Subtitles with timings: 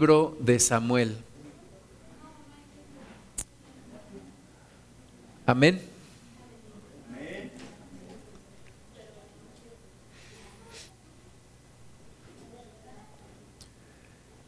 [0.00, 1.14] libro de Samuel.
[5.44, 5.82] Amén.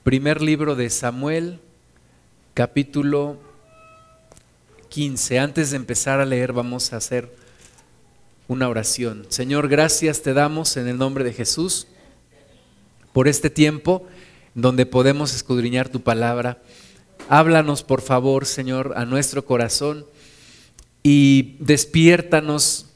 [0.03, 1.61] Primer libro de Samuel,
[2.55, 3.37] capítulo
[4.89, 5.39] 15.
[5.39, 7.31] Antes de empezar a leer vamos a hacer
[8.49, 9.27] una oración.
[9.29, 11.89] Señor, gracias te damos en el nombre de Jesús
[13.13, 14.07] por este tiempo
[14.55, 16.59] donde podemos escudriñar tu palabra.
[17.29, 20.05] Háblanos, por favor, Señor, a nuestro corazón
[21.03, 22.87] y despiértanos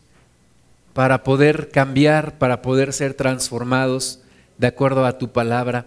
[0.93, 4.21] para poder cambiar, para poder ser transformados
[4.59, 5.87] de acuerdo a tu palabra.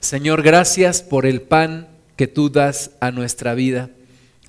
[0.00, 3.90] Señor, gracias por el pan que tú das a nuestra vida,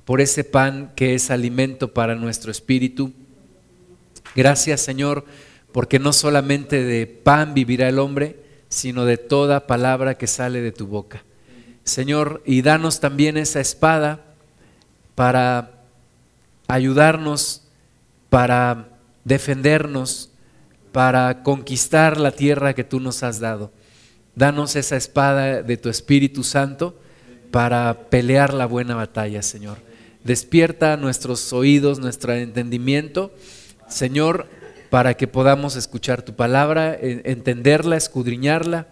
[0.05, 3.12] por ese pan que es alimento para nuestro espíritu.
[4.36, 5.26] Gracias, Señor,
[5.72, 8.38] porque no solamente de pan vivirá el hombre,
[8.72, 11.24] sino de toda palabra que sale de tu boca.
[11.84, 14.22] Señor, y danos también esa espada
[15.14, 15.72] para
[16.68, 17.63] ayudarnos,
[18.30, 18.88] para
[19.26, 20.32] defendernos,
[20.94, 23.74] para conquistar la tierra que tú nos has dado.
[24.36, 26.98] Danos esa espada de tu Espíritu Santo
[27.52, 29.80] para pelear la buena batalla, Señor.
[30.24, 33.34] Despierta nuestros oídos, nuestro entendimiento.
[33.90, 34.48] Señor,
[34.92, 38.90] para que podamos escuchar tu palabra, entenderla, escudriñarla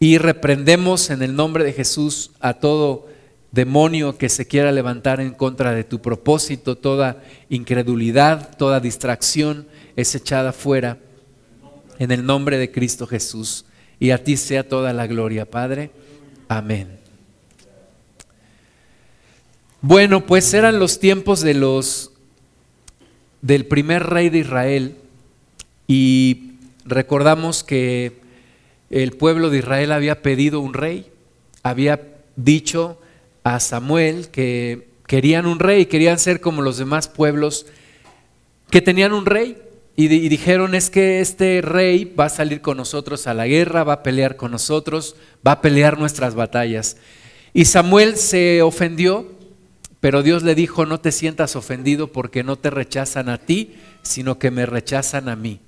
[0.00, 3.06] y reprendemos en el nombre de Jesús a todo
[3.52, 10.16] demonio que se quiera levantar en contra de tu propósito, toda incredulidad, toda distracción es
[10.16, 10.98] echada fuera
[12.00, 13.66] en el nombre de Cristo Jesús.
[14.00, 15.92] Y a ti sea toda la gloria, Padre.
[16.48, 16.98] Amén.
[19.80, 22.10] Bueno, pues eran los tiempos de los
[23.42, 24.96] del primer rey de Israel
[25.92, 26.52] y
[26.84, 28.20] recordamos que
[28.90, 31.10] el pueblo de Israel había pedido un rey,
[31.64, 32.00] había
[32.36, 33.00] dicho
[33.42, 37.66] a Samuel que querían un rey, querían ser como los demás pueblos
[38.70, 39.56] que tenían un rey.
[39.96, 43.94] Y, dijeron, es que este rey va a salir con nosotros a la guerra, va
[43.94, 46.98] a pelear con nosotros, va a pelear nuestras batallas.
[47.52, 49.26] Y Samuel se ofendió,
[49.98, 54.38] pero Dios le dijo, no te sientas ofendido porque no te rechazan a ti, sino
[54.38, 55.58] que me rechazan a mí.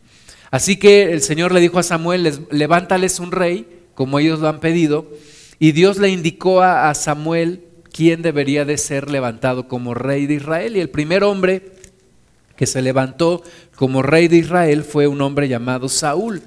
[0.53, 4.61] Así que el Señor le dijo a Samuel, levántales un rey, como ellos lo han
[4.61, 5.09] pedido,
[5.59, 10.77] y Dios le indicó a, Samuel quién debería de ser levantado como rey de Israel.
[10.77, 11.73] Y el primer hombre
[12.55, 13.43] que se levantó
[13.77, 16.43] como rey de Israel fue un hombre llamado Saúl.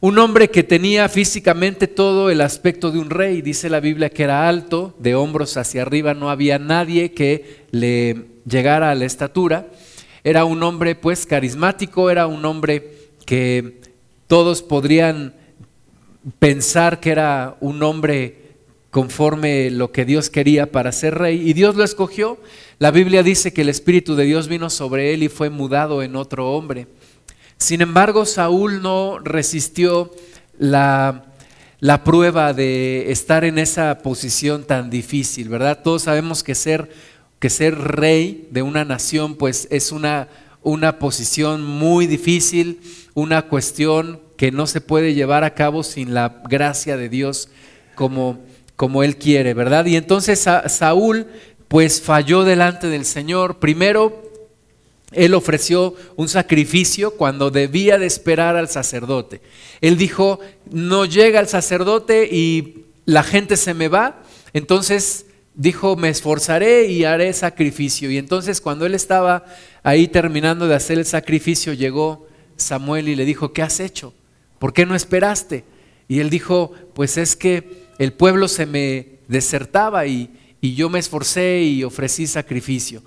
[0.00, 3.40] Un hombre que tenía físicamente todo el aspecto de un rey.
[3.40, 8.24] Dice la Biblia que era alto, de hombros hacia arriba, no había nadie que le
[8.46, 9.68] llegara a la estatura.
[10.24, 12.97] Era un hombre pues carismático, era un hombre
[13.28, 13.82] que
[14.26, 15.34] todos podrían
[16.38, 18.54] pensar que era un hombre
[18.90, 22.38] conforme lo que Dios quería para ser rey, y Dios lo escogió.
[22.78, 26.16] La Biblia dice que el Espíritu de Dios vino sobre él y fue mudado en
[26.16, 26.86] otro hombre.
[27.58, 30.10] Sin embargo, Saúl no resistió
[30.58, 31.26] la,
[31.80, 35.82] la prueba de estar en esa posición tan difícil, ¿verdad?
[35.84, 36.90] Todos sabemos que ser,
[37.40, 40.28] que ser rey de una nación pues es una,
[40.62, 42.80] una posición muy difícil,
[43.18, 47.48] una cuestión que no se puede llevar a cabo sin la gracia de Dios
[47.96, 48.38] como,
[48.76, 49.86] como Él quiere, ¿verdad?
[49.86, 51.26] Y entonces Saúl
[51.66, 53.58] pues falló delante del Señor.
[53.58, 54.22] Primero,
[55.10, 59.40] él ofreció un sacrificio cuando debía de esperar al sacerdote.
[59.80, 60.38] Él dijo,
[60.70, 64.22] no llega el sacerdote y la gente se me va.
[64.52, 68.12] Entonces dijo, me esforzaré y haré sacrificio.
[68.12, 69.44] Y entonces cuando él estaba
[69.82, 72.27] ahí terminando de hacer el sacrificio, llegó
[72.58, 74.12] Samuel y le dijo, ¿qué has hecho?
[74.58, 75.64] ¿Por qué no esperaste?
[76.08, 80.30] Y él dijo, pues es que el pueblo se me desertaba y,
[80.60, 83.02] y yo me esforcé y ofrecí sacrificio.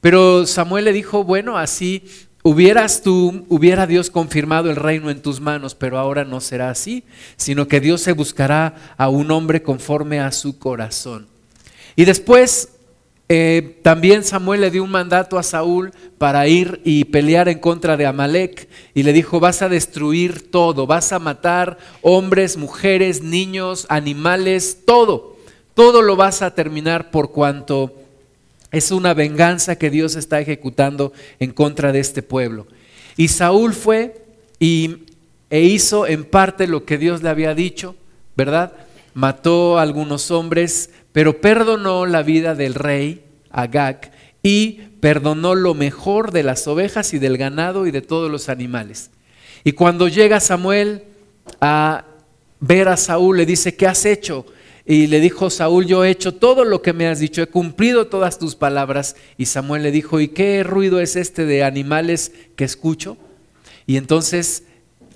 [0.00, 2.04] Pero Samuel le dijo, bueno, así
[2.42, 7.04] hubieras tú, hubiera Dios confirmado el reino en tus manos, pero ahora no será así,
[7.36, 11.26] sino que Dios se buscará a un hombre conforme a su corazón.
[11.96, 12.77] Y después
[13.30, 17.98] eh, también Samuel le dio un mandato a Saúl para ir y pelear en contra
[17.98, 23.84] de Amalek y le dijo, vas a destruir todo, vas a matar hombres, mujeres, niños,
[23.90, 25.36] animales, todo,
[25.74, 27.92] todo lo vas a terminar por cuanto
[28.70, 32.66] es una venganza que Dios está ejecutando en contra de este pueblo.
[33.16, 34.24] Y Saúl fue
[34.58, 35.04] y,
[35.50, 37.94] e hizo en parte lo que Dios le había dicho,
[38.36, 38.72] ¿verdad?
[39.14, 44.12] Mató a algunos hombres, pero perdonó la vida del rey Agag
[44.42, 49.10] y perdonó lo mejor de las ovejas y del ganado y de todos los animales.
[49.64, 51.04] Y cuando llega Samuel
[51.60, 52.04] a
[52.60, 54.46] ver a Saúl, le dice, ¿qué has hecho?
[54.90, 58.06] y le dijo Saúl, yo he hecho todo lo que me has dicho, he cumplido
[58.06, 59.16] todas tus palabras.
[59.36, 63.18] Y Samuel le dijo, ¿y qué ruido es este de animales que escucho?
[63.86, 64.62] Y entonces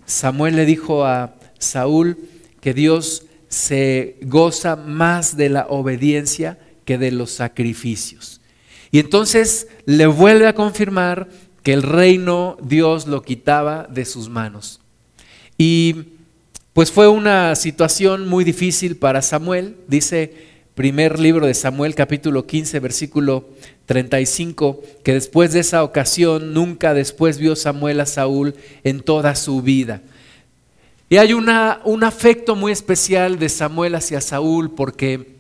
[0.05, 2.19] Samuel le dijo a Saúl
[2.61, 8.41] que Dios se goza más de la obediencia que de los sacrificios.
[8.91, 11.29] Y entonces le vuelve a confirmar
[11.63, 14.81] que el reino Dios lo quitaba de sus manos.
[15.59, 15.97] Y
[16.73, 22.81] pues fue una situación muy difícil para Samuel, dice primer libro de Samuel capítulo 15
[22.81, 23.51] versículo
[23.85, 29.61] 35, que después de esa ocasión nunca después vio Samuel a Saúl en toda su
[29.61, 30.01] vida.
[31.13, 35.35] Y hay una, un afecto muy especial de Samuel hacia Saúl porque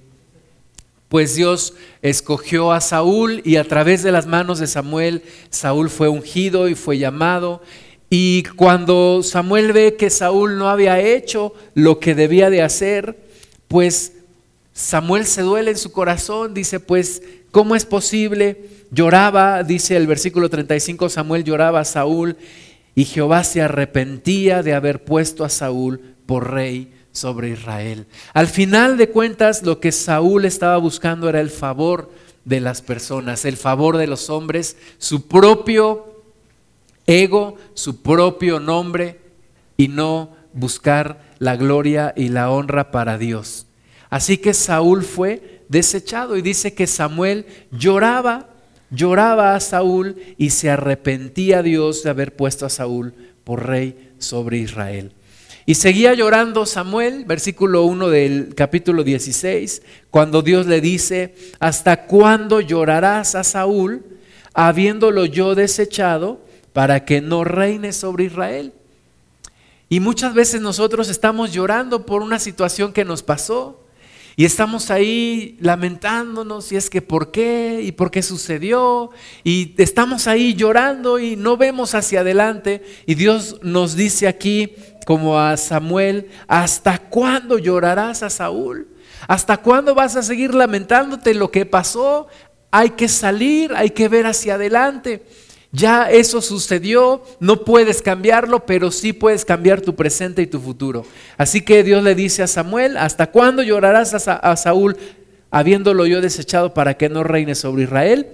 [1.08, 1.72] pues Dios
[2.02, 6.74] escogió a Saúl y a través de las manos de Samuel, Saúl fue ungido y
[6.74, 7.62] fue llamado.
[8.10, 13.16] Y cuando Samuel ve que Saúl no había hecho lo que debía de hacer,
[13.66, 14.12] pues
[14.74, 18.68] Samuel se duele en su corazón, dice, pues, ¿cómo es posible?
[18.90, 22.36] Lloraba, dice el versículo 35, Samuel lloraba a Saúl
[22.94, 28.06] y Jehová se arrepentía de haber puesto a Saúl por rey sobre Israel.
[28.34, 32.10] Al final de cuentas, lo que Saúl estaba buscando era el favor
[32.44, 36.22] de las personas, el favor de los hombres, su propio
[37.06, 39.20] ego, su propio nombre
[39.76, 43.66] y no buscar la gloria y la honra para Dios.
[44.10, 48.50] Así que Saúl fue desechado y dice que Samuel lloraba,
[48.92, 54.58] lloraba a Saúl y se arrepentía Dios de haber puesto a Saúl por rey sobre
[54.58, 55.12] Israel.
[55.64, 62.60] Y seguía llorando Samuel, versículo 1 del capítulo 16, cuando Dios le dice, ¿hasta cuándo
[62.60, 64.04] llorarás a Saúl,
[64.54, 66.40] habiéndolo yo desechado,
[66.72, 68.72] para que no reine sobre Israel?
[69.88, 73.81] Y muchas veces nosotros estamos llorando por una situación que nos pasó,
[74.36, 79.10] y estamos ahí lamentándonos y es que por qué y por qué sucedió
[79.44, 84.74] y estamos ahí llorando y no vemos hacia adelante y Dios nos dice aquí
[85.04, 88.88] como a Samuel, ¿hasta cuándo llorarás a Saúl?
[89.28, 92.28] ¿Hasta cuándo vas a seguir lamentándote lo que pasó?
[92.70, 95.24] Hay que salir, hay que ver hacia adelante.
[95.74, 101.06] Ya eso sucedió, no puedes cambiarlo, pero sí puedes cambiar tu presente y tu futuro.
[101.38, 104.98] Así que Dios le dice a Samuel, ¿hasta cuándo llorarás a, Saúl
[105.50, 108.26] habiéndolo yo desechado para que no reine sobre Israel?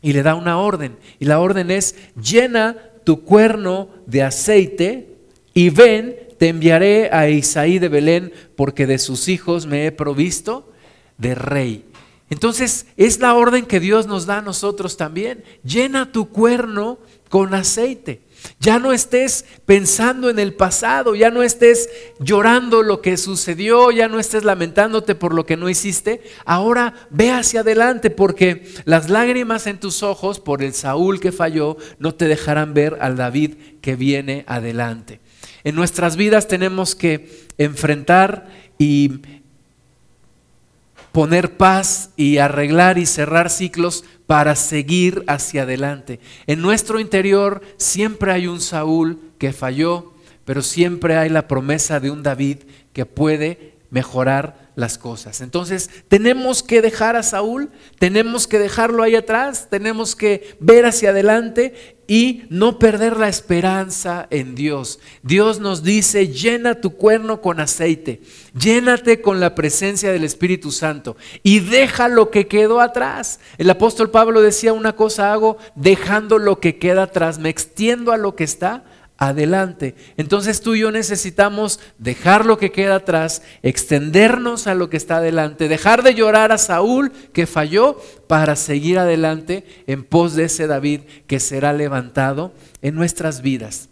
[0.00, 0.96] Y le da una orden.
[1.18, 5.08] Y la orden es, llena tu cuerno de aceite
[5.52, 10.72] y ven, te enviaré a Isaí de Belén, porque de sus hijos me he provisto
[11.18, 11.84] de rey.
[12.28, 15.44] Entonces es la orden que Dios nos da a nosotros también.
[15.62, 18.22] Llena tu cuerno con aceite.
[18.60, 21.88] Ya no estés pensando en el pasado, ya no estés
[22.20, 26.22] llorando lo que sucedió, ya no estés lamentándote por lo que no hiciste.
[26.44, 31.76] Ahora ve hacia adelante porque las lágrimas en tus ojos por el Saúl que falló
[31.98, 35.20] no te dejarán ver al David que viene adelante.
[35.64, 39.22] En nuestras vidas tenemos que enfrentar y
[41.16, 46.20] poner paz y arreglar y cerrar ciclos para seguir hacia adelante.
[46.46, 50.12] En nuestro interior siempre hay un Saúl que falló,
[50.44, 52.58] pero siempre hay la promesa de un David
[52.92, 55.40] que puede mejorar las cosas.
[55.40, 61.10] Entonces, tenemos que dejar a Saúl, tenemos que dejarlo ahí atrás, tenemos que ver hacia
[61.10, 65.00] adelante y no perder la esperanza en Dios.
[65.22, 68.20] Dios nos dice, llena tu cuerno con aceite,
[68.58, 73.40] llénate con la presencia del Espíritu Santo y deja lo que quedó atrás.
[73.58, 78.16] El apóstol Pablo decía, una cosa hago dejando lo que queda atrás, me extiendo a
[78.16, 78.84] lo que está
[79.18, 79.94] adelante.
[80.16, 85.18] Entonces tú y yo necesitamos dejar lo que queda atrás, extendernos a lo que está
[85.18, 90.66] adelante, dejar de llorar a Saúl que falló para seguir adelante en pos de ese
[90.66, 93.88] David que será levantado en nuestras vidas.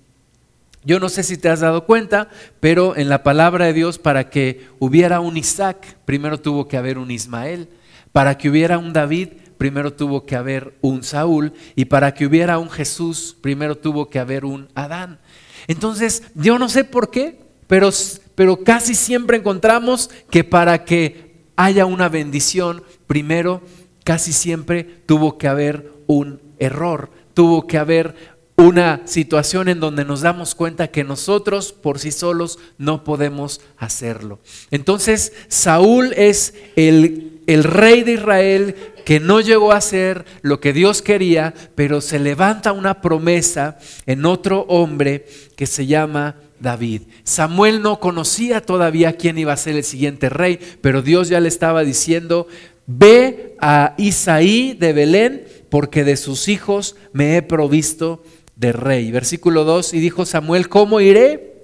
[0.86, 2.28] Yo no sé si te has dado cuenta,
[2.60, 6.98] pero en la palabra de Dios para que hubiera un Isaac, primero tuvo que haber
[6.98, 7.68] un Ismael.
[8.12, 9.30] Para que hubiera un David,
[9.64, 14.18] primero tuvo que haber un Saúl y para que hubiera un Jesús, primero tuvo que
[14.18, 15.20] haber un Adán.
[15.68, 17.88] Entonces, yo no sé por qué, pero,
[18.34, 23.62] pero casi siempre encontramos que para que haya una bendición, primero,
[24.04, 30.20] casi siempre tuvo que haber un error, tuvo que haber una situación en donde nos
[30.20, 34.40] damos cuenta que nosotros por sí solos no podemos hacerlo.
[34.70, 40.72] Entonces, Saúl es el, el rey de Israel que no llegó a ser lo que
[40.72, 47.02] Dios quería, pero se levanta una promesa en otro hombre que se llama David.
[47.22, 51.48] Samuel no conocía todavía quién iba a ser el siguiente rey, pero Dios ya le
[51.48, 52.48] estaba diciendo,
[52.86, 58.22] ve a Isaí de Belén, porque de sus hijos me he provisto
[58.56, 59.10] de rey.
[59.10, 61.54] Versículo 2, y dijo Samuel, ¿cómo iré?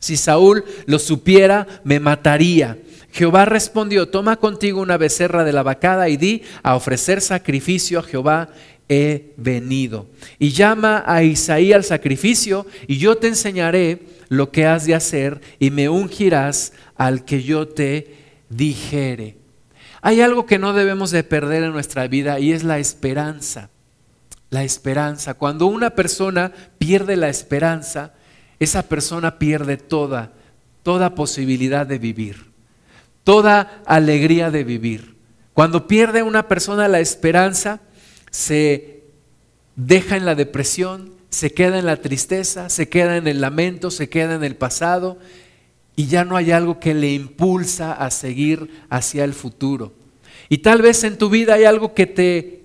[0.00, 2.78] Si Saúl lo supiera, me mataría.
[3.12, 8.02] Jehová respondió, toma contigo una becerra de la vacada y di a ofrecer sacrificio a
[8.02, 8.48] Jehová
[8.88, 10.06] he venido.
[10.38, 15.40] Y llama a Isaí al sacrificio y yo te enseñaré lo que has de hacer
[15.58, 18.14] y me ungirás al que yo te
[18.48, 19.36] dijere.
[20.00, 23.70] Hay algo que no debemos de perder en nuestra vida y es la esperanza.
[24.50, 25.34] La esperanza.
[25.34, 28.14] Cuando una persona pierde la esperanza,
[28.58, 30.32] esa persona pierde toda,
[30.82, 32.47] toda posibilidad de vivir,
[33.28, 35.16] toda alegría de vivir.
[35.52, 37.82] Cuando pierde una persona la esperanza,
[38.30, 39.02] se
[39.76, 44.08] deja en la depresión, se queda en la tristeza, se queda en el lamento, se
[44.08, 45.18] queda en el pasado
[45.94, 49.92] y ya no hay algo que le impulsa a seguir hacia el futuro.
[50.48, 52.62] Y tal vez en tu vida hay algo que te,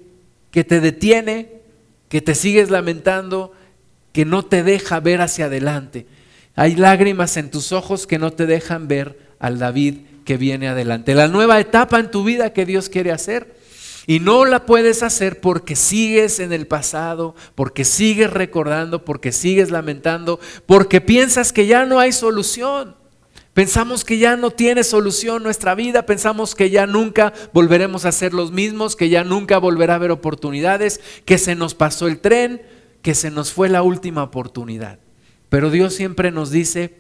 [0.50, 1.60] que te detiene,
[2.08, 3.52] que te sigues lamentando,
[4.14, 6.08] que no te deja ver hacia adelante.
[6.56, 11.16] Hay lágrimas en tus ojos que no te dejan ver al David que viene adelante.
[11.16, 13.62] La nueva etapa en tu vida que Dios quiere hacer.
[14.06, 19.72] Y no la puedes hacer porque sigues en el pasado, porque sigues recordando, porque sigues
[19.72, 22.96] lamentando, porque piensas que ya no hay solución.
[23.54, 28.34] Pensamos que ya no tiene solución nuestra vida, pensamos que ya nunca volveremos a ser
[28.34, 32.64] los mismos, que ya nunca volverá a haber oportunidades, que se nos pasó el tren,
[33.04, 34.98] que se nos fue la última oportunidad.
[35.50, 36.96] Pero Dios siempre nos dice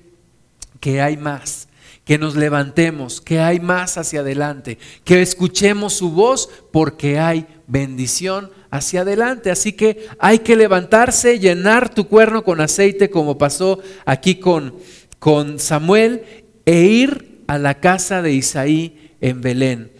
[0.80, 1.70] que hay más,
[2.06, 8.52] que nos levantemos, que hay más hacia adelante, que escuchemos su voz porque hay bendición
[8.72, 9.52] hacia adelante.
[9.52, 14.76] Así que hay que levantarse, llenar tu cuerno con aceite como pasó aquí con,
[15.20, 16.24] con Samuel
[16.66, 19.92] e ir a la casa de Isaí en Belén.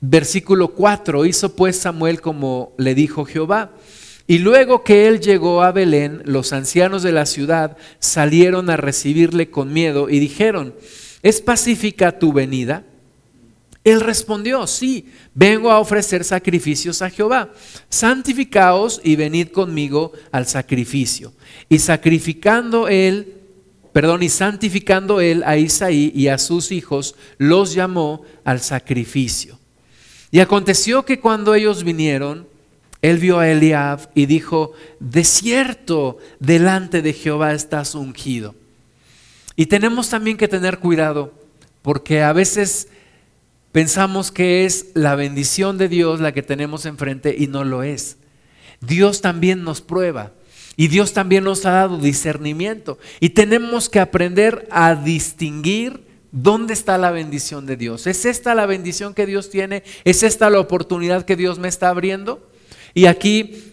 [0.00, 3.72] Versículo 4, hizo pues Samuel como le dijo Jehová.
[4.26, 9.50] Y luego que él llegó a Belén, los ancianos de la ciudad salieron a recibirle
[9.50, 10.74] con miedo y dijeron,
[11.22, 12.84] ¿es pacífica tu venida?
[13.84, 17.52] Él respondió, sí, vengo a ofrecer sacrificios a Jehová.
[17.88, 21.32] Santificaos y venid conmigo al sacrificio.
[21.68, 23.42] Y sacrificando él
[23.92, 29.58] perdón, y santificando él a Isaí y a sus hijos, los llamó al sacrificio.
[30.30, 32.46] Y aconteció que cuando ellos vinieron,
[33.02, 38.54] él vio a Eliab y dijo, de cierto, delante de Jehová estás ungido.
[39.56, 41.32] Y tenemos también que tener cuidado,
[41.82, 42.88] porque a veces
[43.72, 48.16] pensamos que es la bendición de Dios la que tenemos enfrente y no lo es.
[48.80, 50.32] Dios también nos prueba.
[50.76, 52.98] Y Dios también nos ha dado discernimiento.
[53.20, 58.06] Y tenemos que aprender a distinguir dónde está la bendición de Dios.
[58.06, 59.82] ¿Es esta la bendición que Dios tiene?
[60.04, 62.48] ¿Es esta la oportunidad que Dios me está abriendo?
[62.94, 63.71] Y aquí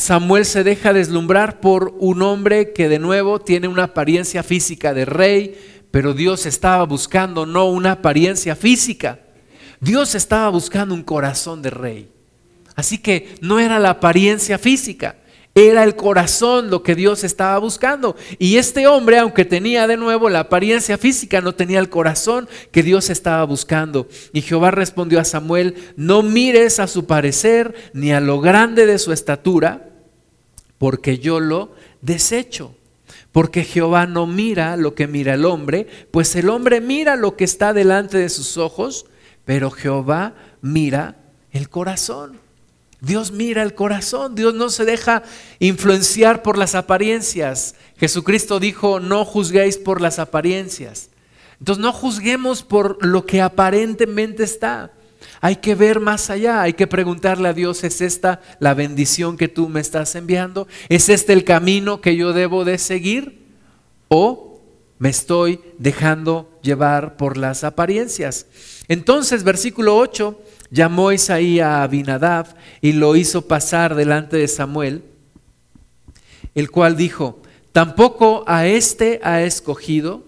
[0.00, 5.04] Samuel se deja deslumbrar por un hombre que de nuevo tiene una apariencia física de
[5.04, 5.58] rey,
[5.90, 9.20] pero Dios estaba buscando no una apariencia física.
[9.78, 12.08] Dios estaba buscando un corazón de rey.
[12.76, 15.16] Así que no era la apariencia física.
[15.54, 18.16] Era el corazón lo que Dios estaba buscando.
[18.38, 22.82] Y este hombre, aunque tenía de nuevo la apariencia física, no tenía el corazón que
[22.82, 24.08] Dios estaba buscando.
[24.32, 28.98] Y Jehová respondió a Samuel, no mires a su parecer ni a lo grande de
[28.98, 29.89] su estatura,
[30.80, 32.74] porque yo lo desecho.
[33.32, 37.44] Porque Jehová no mira lo que mira el hombre, pues el hombre mira lo que
[37.44, 39.04] está delante de sus ojos,
[39.44, 40.32] pero Jehová
[40.62, 41.16] mira
[41.52, 42.38] el corazón.
[43.02, 45.22] Dios mira el corazón, Dios no se deja
[45.58, 47.74] influenciar por las apariencias.
[47.98, 51.10] Jesucristo dijo, no juzguéis por las apariencias.
[51.58, 54.92] Entonces no juzguemos por lo que aparentemente está.
[55.40, 59.48] Hay que ver más allá, hay que preguntarle a Dios, ¿es esta la bendición que
[59.48, 60.68] tú me estás enviando?
[60.88, 63.46] ¿Es este el camino que yo debo de seguir?
[64.08, 64.60] ¿O
[64.98, 68.46] me estoy dejando llevar por las apariencias?
[68.88, 70.38] Entonces, versículo 8
[70.70, 72.46] llamó Isaí a Abinadab
[72.80, 75.04] y lo hizo pasar delante de Samuel,
[76.54, 77.40] el cual dijo,
[77.72, 80.24] tampoco a éste ha escogido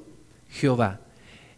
[0.49, 1.02] Jehová.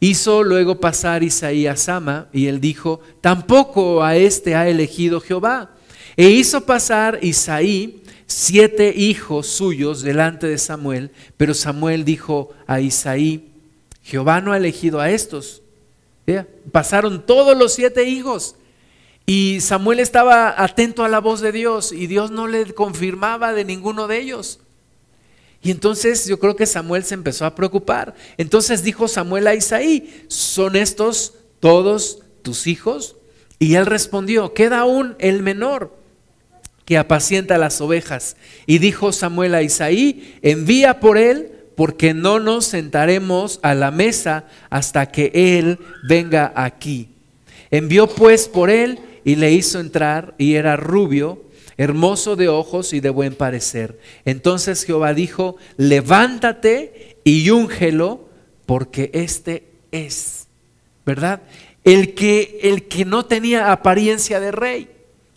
[0.04, 5.70] Hizo luego pasar Isaí a Sama y él dijo, tampoco a éste ha elegido Jehová.
[6.14, 13.48] E hizo pasar Isaí siete hijos suyos delante de Samuel, pero Samuel dijo a Isaí,
[14.02, 15.62] Jehová no ha elegido a estos.
[16.70, 18.56] Pasaron todos los siete hijos
[19.24, 23.64] y Samuel estaba atento a la voz de Dios y Dios no le confirmaba de
[23.64, 24.60] ninguno de ellos.
[25.64, 28.14] Y entonces yo creo que Samuel se empezó a preocupar.
[28.36, 33.16] Entonces dijo Samuel a Isaí, ¿son estos todos tus hijos?
[33.58, 35.96] Y él respondió, queda aún el menor
[36.84, 38.36] que apacienta las ovejas.
[38.66, 44.44] Y dijo Samuel a Isaí, envía por él, porque no nos sentaremos a la mesa
[44.68, 47.08] hasta que él venga aquí.
[47.70, 51.42] Envió pues por él y le hizo entrar, y era rubio,
[51.76, 53.98] hermoso de ojos y de buen parecer.
[54.24, 58.28] Entonces Jehová dijo, levántate y úngelo,
[58.66, 60.46] porque este es,
[61.04, 61.42] ¿verdad?
[61.84, 64.88] El que, el que no tenía apariencia de rey,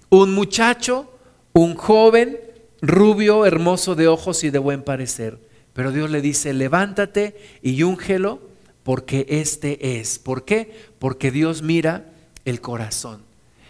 [0.10, 1.12] un muchacho,
[1.54, 2.40] un joven,
[2.82, 5.40] rubio, hermoso de ojos y de buen parecer.
[5.74, 8.40] Pero Dios le dice, levántate y úngelo,
[8.84, 10.18] porque este es.
[10.18, 10.74] ¿Por qué?
[10.98, 12.06] Porque Dios mira
[12.46, 13.27] el corazón.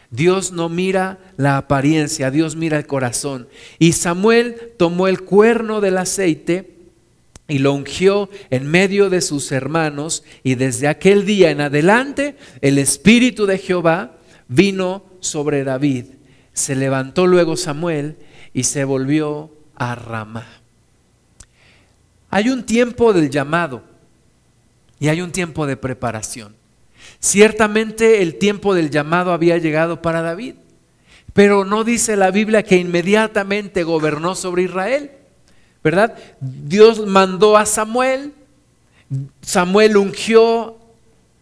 [0.10, 3.48] Dios no mira la apariencia, Dios mira el corazón.
[3.78, 6.76] Y Samuel tomó el cuerno del aceite
[7.48, 12.78] y lo ungió en medio de sus hermanos y desde aquel día en adelante el
[12.78, 16.06] Espíritu de Jehová vino sobre David.
[16.54, 18.18] Se levantó luego Samuel
[18.54, 20.48] y se volvió a Ramá.
[22.30, 23.84] Hay un tiempo del llamado
[25.00, 26.57] y hay un tiempo de preparación.
[27.20, 30.56] Ciertamente el tiempo del llamado había llegado para David,
[31.34, 35.12] pero no dice la Biblia que inmediatamente gobernó sobre Israel,
[35.84, 36.16] ¿verdad?
[36.40, 38.34] Dios mandó a Samuel,
[39.42, 40.78] Samuel ungió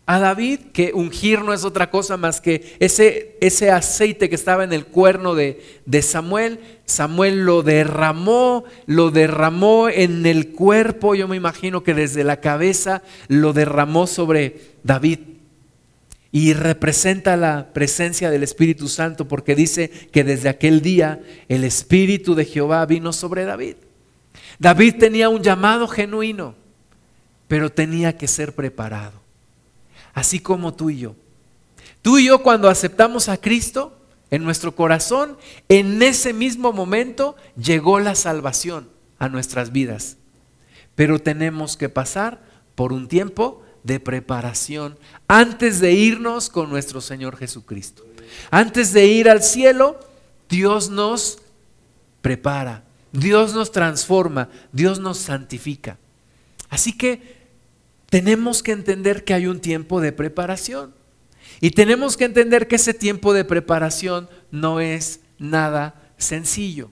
[0.05, 4.63] a David, que ungir no es otra cosa más que ese, ese aceite que estaba
[4.63, 11.27] en el cuerno de, de Samuel, Samuel lo derramó, lo derramó en el cuerpo, yo
[11.27, 15.35] me imagino que desde la cabeza lo derramó sobre David
[16.36, 22.36] y representa la presencia del Espíritu Santo porque dice que desde aquel día el Espíritu
[22.36, 23.77] de Jehová vino sobre David.
[24.60, 26.56] David tenía un llamado genuino,
[27.48, 29.13] pero tenía que ser preparado,
[30.13, 31.15] así como tú y yo.
[32.01, 33.98] Tú y yo cuando aceptamos a Cristo
[34.30, 35.38] en nuestro corazón,
[35.70, 40.18] en ese mismo momento llegó la salvación a nuestras vidas.
[40.96, 42.42] Pero tenemos que pasar
[42.75, 48.03] por un tiempo de preparación antes de irnos con nuestro Señor Jesucristo.
[48.50, 50.00] Antes de ir al cielo,
[50.50, 51.37] Dios nos
[52.21, 56.00] prepara, Dios nos transforma, Dios nos santifica.
[56.69, 57.45] Así que
[58.09, 60.93] tenemos que entender que hay un tiempo de preparación.
[61.61, 66.89] Y tenemos que entender que ese tiempo de preparación no es nada sencillo.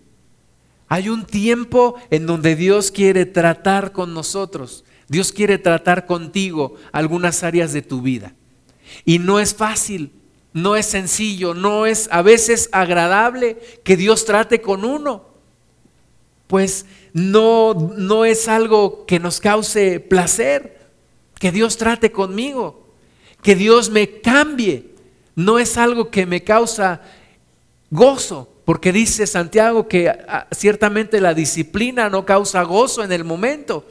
[0.87, 4.85] Hay un tiempo en donde Dios quiere tratar con nosotros.
[5.13, 8.33] Dios quiere tratar contigo algunas áreas de tu vida.
[9.05, 10.11] Y no es fácil,
[10.53, 15.27] no es sencillo, no es a veces agradable que Dios trate con uno.
[16.47, 20.79] Pues no, no es algo que nos cause placer,
[21.39, 22.87] que Dios trate conmigo,
[23.43, 24.95] que Dios me cambie.
[25.35, 27.01] No es algo que me causa
[27.91, 33.85] gozo, porque dice Santiago que ah, ciertamente la disciplina no causa gozo en el momento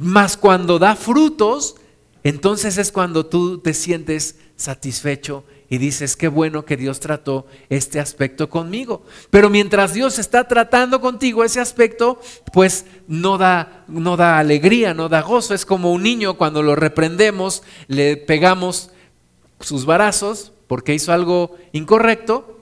[0.00, 1.76] mas cuando da frutos,
[2.24, 8.00] entonces es cuando tú te sientes satisfecho y dices, qué bueno que Dios trató este
[8.00, 9.04] aspecto conmigo.
[9.28, 12.18] Pero mientras Dios está tratando contigo ese aspecto,
[12.52, 15.52] pues no da, no da alegría, no da gozo.
[15.54, 18.90] Es como un niño cuando lo reprendemos, le pegamos
[19.60, 22.59] sus barazos porque hizo algo incorrecto.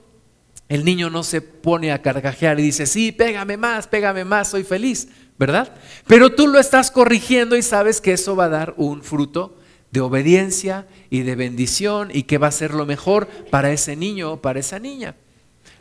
[0.69, 4.65] El niño no se pone a cargajear y dice, sí, pégame más, pégame más, soy
[4.65, 5.09] feliz.
[5.39, 5.73] ¿verdad?
[6.07, 9.57] Pero tú lo estás corrigiendo y sabes que eso va a dar un fruto
[9.93, 14.33] de obediencia y de bendición y que va a ser lo mejor para ese niño
[14.33, 15.15] o para esa niña.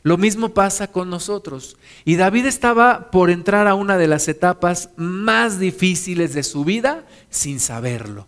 [0.03, 1.75] Lo mismo pasa con nosotros.
[2.05, 7.05] Y David estaba por entrar a una de las etapas más difíciles de su vida
[7.29, 8.27] sin saberlo,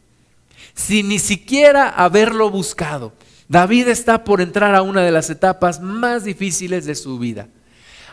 [0.74, 3.13] sin ni siquiera haberlo buscado.
[3.50, 7.48] David está por entrar a una de las etapas más difíciles de su vida.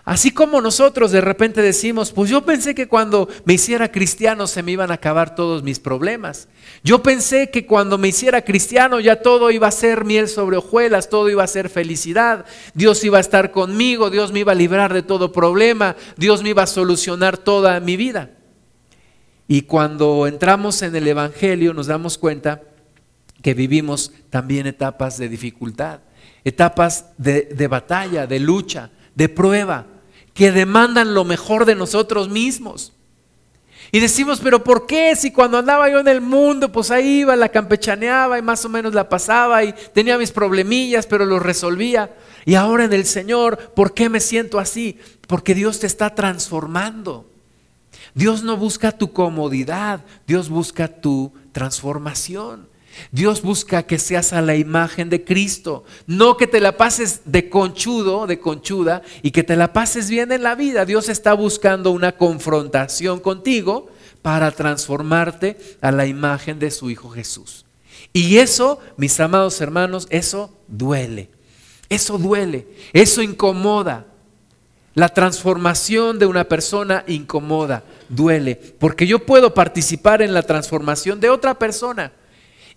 [0.03, 4.63] Así como nosotros de repente decimos, pues yo pensé que cuando me hiciera cristiano se
[4.63, 6.49] me iban a acabar todos mis problemas.
[6.83, 11.11] Yo pensé que cuando me hiciera cristiano ya todo iba a ser miel sobre hojuelas,
[11.11, 14.95] todo iba a ser felicidad, Dios iba a estar conmigo, Dios me iba a librar
[14.95, 18.31] de todo problema, Dios me iba a solucionar toda mi vida.
[19.49, 22.63] Y cuando entramos en el Evangelio nos damos cuenta
[23.43, 26.01] que vivimos también etapas de dificultad,
[26.45, 29.87] etapas de, de batalla, de lucha, de prueba
[30.37, 32.93] que demandan lo mejor de nosotros mismos.
[33.91, 35.17] Y decimos, pero ¿por qué?
[35.17, 38.69] Si cuando andaba yo en el mundo, pues ahí iba, la campechaneaba y más o
[38.69, 42.15] menos la pasaba y tenía mis problemillas, pero los resolvía.
[42.45, 44.99] Y ahora en el Señor, ¿por qué me siento así?
[45.27, 47.31] Porque Dios te está transformando.
[48.15, 52.69] Dios no busca tu comodidad, Dios busca tu transformación.
[53.13, 57.49] Dios busca que seas a la imagen de Cristo, no que te la pases de
[57.49, 60.85] conchudo, de conchuda y que te la pases bien en la vida.
[60.85, 63.91] Dios está buscando una confrontación contigo
[64.23, 67.65] para transformarte a la imagen de su Hijo Jesús.
[68.13, 71.31] Y eso, mis amados hermanos, eso duele.
[71.89, 74.07] Eso duele, eso incomoda.
[74.95, 81.29] La transformación de una persona incomoda, duele, porque yo puedo participar en la transformación de
[81.29, 82.13] otra persona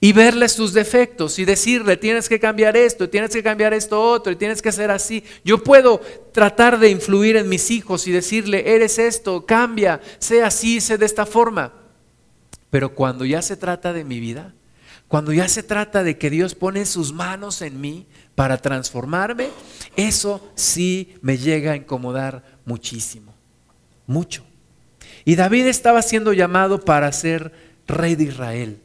[0.01, 4.31] y verle sus defectos y decirle, tienes que cambiar esto, tienes que cambiar esto otro,
[4.31, 5.23] y tienes que ser así.
[5.43, 5.99] Yo puedo
[6.31, 11.05] tratar de influir en mis hijos y decirle, eres esto, cambia, sé así, sé de
[11.05, 11.73] esta forma.
[12.69, 14.53] Pero cuando ya se trata de mi vida,
[15.09, 19.49] cuando ya se trata de que Dios pone sus manos en mí para transformarme,
[19.97, 23.33] eso sí me llega a incomodar muchísimo,
[24.05, 24.45] mucho.
[25.25, 27.51] Y David estaba siendo llamado para ser
[27.87, 28.79] rey de Israel,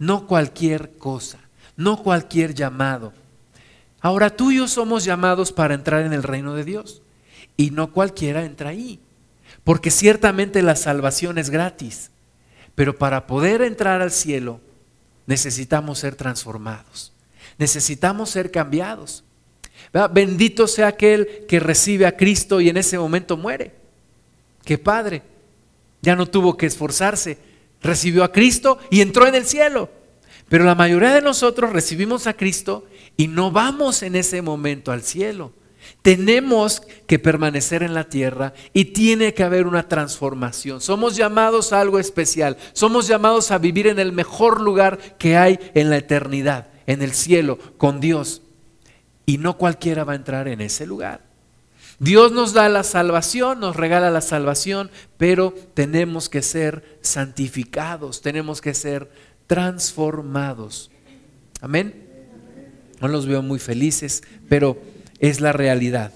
[0.00, 1.38] no cualquier cosa,
[1.76, 3.12] no cualquier llamado.
[4.00, 7.02] Ahora tú y yo somos llamados para entrar en el reino de Dios
[7.58, 8.98] y no cualquiera entra ahí,
[9.62, 12.10] porque ciertamente la salvación es gratis,
[12.74, 14.60] pero para poder entrar al cielo
[15.26, 17.12] necesitamos ser transformados,
[17.58, 19.22] necesitamos ser cambiados.
[20.12, 23.74] Bendito sea aquel que recibe a Cristo y en ese momento muere.
[24.64, 25.22] Qué padre.
[26.00, 27.49] Ya no tuvo que esforzarse.
[27.82, 29.90] Recibió a Cristo y entró en el cielo.
[30.48, 32.84] Pero la mayoría de nosotros recibimos a Cristo
[33.16, 35.52] y no vamos en ese momento al cielo.
[36.02, 40.80] Tenemos que permanecer en la tierra y tiene que haber una transformación.
[40.80, 42.56] Somos llamados a algo especial.
[42.72, 47.12] Somos llamados a vivir en el mejor lugar que hay en la eternidad, en el
[47.12, 48.42] cielo, con Dios.
[49.26, 51.29] Y no cualquiera va a entrar en ese lugar.
[52.00, 58.62] Dios nos da la salvación, nos regala la salvación, pero tenemos que ser santificados, tenemos
[58.62, 59.10] que ser
[59.46, 60.90] transformados.
[61.60, 62.06] Amén.
[63.02, 64.80] No los veo muy felices, pero
[65.18, 66.14] es la realidad.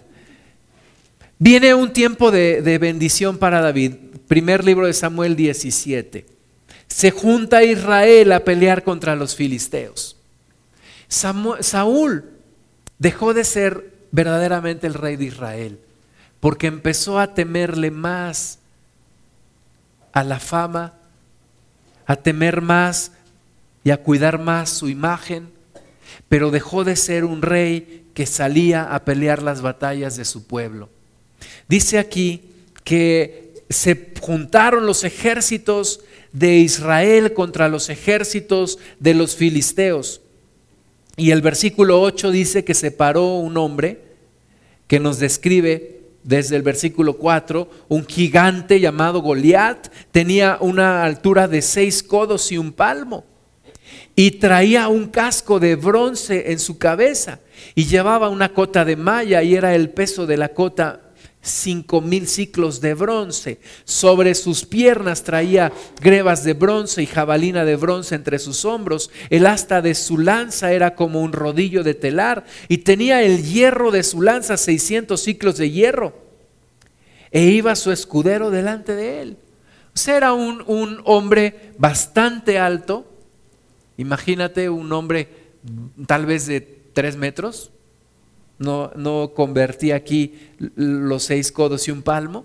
[1.38, 3.92] Viene un tiempo de, de, bendición para David.
[4.26, 6.24] Primer libro de Samuel 17.
[6.88, 10.16] Se junta Israel a pelear contra los filisteos.
[11.08, 12.24] Saúl
[12.98, 15.80] dejó de ser verdaderamente el rey de Israel,
[16.38, 18.60] porque empezó a temerle más
[20.12, 20.94] a la fama,
[22.06, 23.10] a temer más
[23.82, 25.48] y a cuidar más su imagen,
[26.28, 30.88] pero dejó de ser un rey que salía a pelear las batallas de su pueblo.
[31.66, 32.52] Dice aquí
[32.84, 40.20] que se juntaron los ejércitos de Israel contra los ejércitos de los filisteos.
[41.16, 44.02] Y el versículo 8 dice que se paró un hombre
[44.86, 51.60] que nos describe desde el versículo 4, un gigante llamado Goliat, tenía una altura de
[51.60, 53.24] seis codos y un palmo,
[54.16, 57.40] y traía un casco de bronce en su cabeza,
[57.74, 61.03] y llevaba una cota de malla, y era el peso de la cota
[61.44, 63.60] cinco mil ciclos de bronce.
[63.84, 69.10] Sobre sus piernas traía grebas de bronce y jabalina de bronce entre sus hombros.
[69.30, 73.90] El asta de su lanza era como un rodillo de telar y tenía el hierro
[73.90, 76.14] de su lanza 600 ciclos de hierro.
[77.30, 79.36] E iba su escudero delante de él.
[79.94, 83.06] O sea, era un, un hombre bastante alto.
[83.96, 85.28] Imagínate un hombre
[86.06, 87.70] tal vez de tres metros,
[88.58, 92.44] no, convertí aquí los seis codos y un palmo,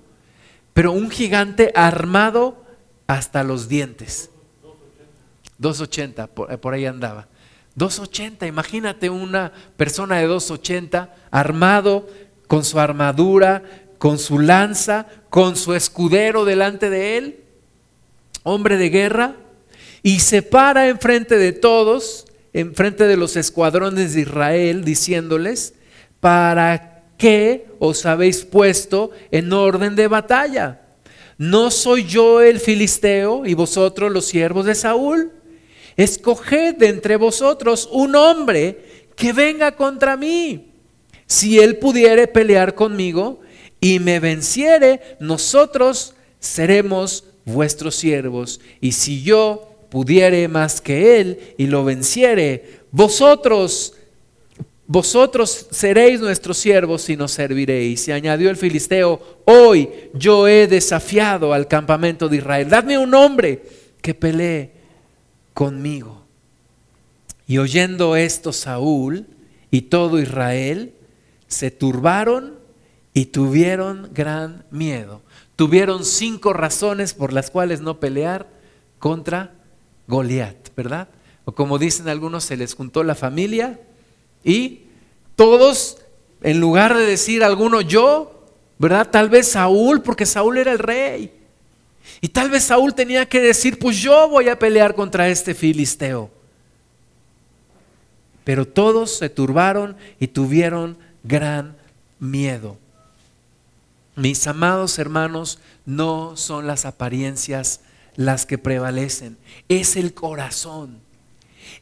[0.73, 2.63] pero un gigante armado
[3.07, 4.29] hasta los dientes.
[5.57, 7.27] 280, por, por ahí andaba.
[7.75, 12.07] 280, imagínate una persona de 280 armado
[12.47, 13.63] con su armadura,
[13.97, 17.39] con su lanza, con su escudero delante de él,
[18.43, 19.35] hombre de guerra,
[20.01, 25.73] y se para enfrente de todos, enfrente de los escuadrones de Israel, diciéndoles,
[26.19, 30.81] ¿para qué os habéis puesto en orden de batalla?
[31.37, 35.31] ¿No soy yo el filisteo y vosotros los siervos de Saúl?
[35.95, 40.71] Escoged de entre vosotros un hombre que venga contra mí.
[41.27, 43.41] Si él pudiere pelear conmigo
[43.79, 48.59] y me venciere, nosotros seremos vuestros siervos.
[48.81, 53.93] Y si yo pudiere más que él y lo venciere, vosotros
[54.91, 58.07] vosotros seréis nuestros siervos y nos serviréis.
[58.07, 62.69] Y añadió el filisteo, hoy yo he desafiado al campamento de Israel.
[62.69, 63.61] Dadme un hombre
[64.01, 64.71] que pelee
[65.53, 66.25] conmigo.
[67.45, 69.27] Y oyendo esto Saúl
[69.69, 70.95] y todo Israel
[71.47, 72.55] se turbaron
[73.13, 75.21] y tuvieron gran miedo.
[75.55, 78.47] tuvieron cinco razones por las cuales no pelear
[78.97, 79.53] contra
[80.07, 81.09] Goliat, ¿verdad?
[81.45, 83.79] O como dicen algunos, se les juntó la familia
[84.43, 84.83] y
[85.35, 85.97] todos,
[86.41, 88.45] en lugar de decir alguno yo,
[88.77, 89.09] ¿verdad?
[89.09, 91.33] Tal vez Saúl, porque Saúl era el rey.
[92.21, 96.29] Y tal vez Saúl tenía que decir, pues yo voy a pelear contra este filisteo.
[98.43, 101.77] Pero todos se turbaron y tuvieron gran
[102.19, 102.77] miedo.
[104.15, 107.81] Mis amados hermanos, no son las apariencias
[108.15, 109.37] las que prevalecen,
[109.69, 110.99] es el corazón,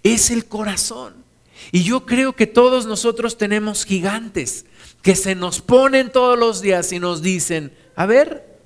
[0.03, 1.26] es el corazón.
[1.71, 4.65] Y yo creo que todos nosotros tenemos gigantes
[5.01, 8.57] que se nos ponen todos los días y nos dicen, a ver,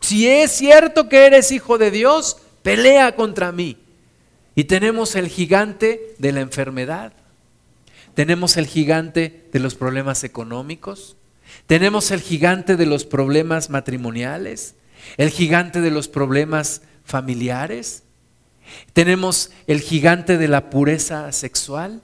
[0.00, 3.76] si es cierto que eres hijo de Dios, pelea contra mí.
[4.54, 7.12] Y tenemos el gigante de la enfermedad,
[8.14, 11.16] tenemos el gigante de los problemas económicos,
[11.66, 14.74] tenemos el gigante de los problemas matrimoniales,
[15.16, 18.02] el gigante de los problemas familiares,
[18.92, 22.02] tenemos el gigante de la pureza sexual,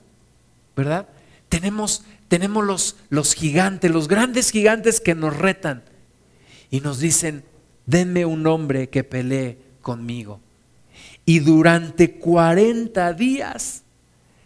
[0.77, 1.09] ¿verdad?
[1.49, 5.83] Tenemos, tenemos los, los gigantes, los grandes gigantes que nos retan
[6.71, 7.45] y nos dicen,
[7.87, 10.41] denme un hombre que pelee conmigo.
[11.25, 13.83] Y durante 40 días,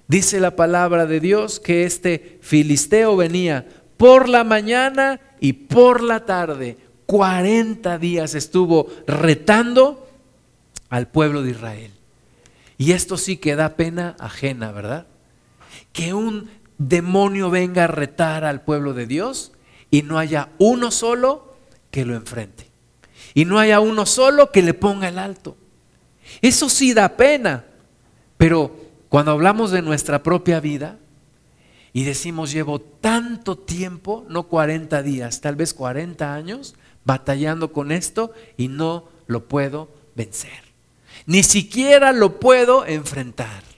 [0.09, 3.67] dice la palabra de Dios, que este filisteo venía
[3.97, 6.79] por la mañana y por la tarde.
[7.07, 10.09] 40 días estuvo retando
[10.89, 11.91] al pueblo de Israel.
[12.79, 15.07] Y esto sí que da pena ajena, ¿verdad?
[15.93, 19.53] Que un demonio venga a retar al pueblo de Dios
[19.91, 21.57] y no haya uno solo
[21.91, 22.71] que lo enfrente.
[23.35, 25.57] Y no haya uno solo que le ponga el alto.
[26.41, 27.65] Eso sí da pena.
[28.37, 28.75] Pero
[29.09, 30.99] cuando hablamos de nuestra propia vida
[31.93, 38.33] y decimos llevo tanto tiempo, no 40 días, tal vez 40 años, batallando con esto
[38.57, 40.71] y no lo puedo vencer.
[41.27, 43.70] Ni siquiera lo puedo enfrentar.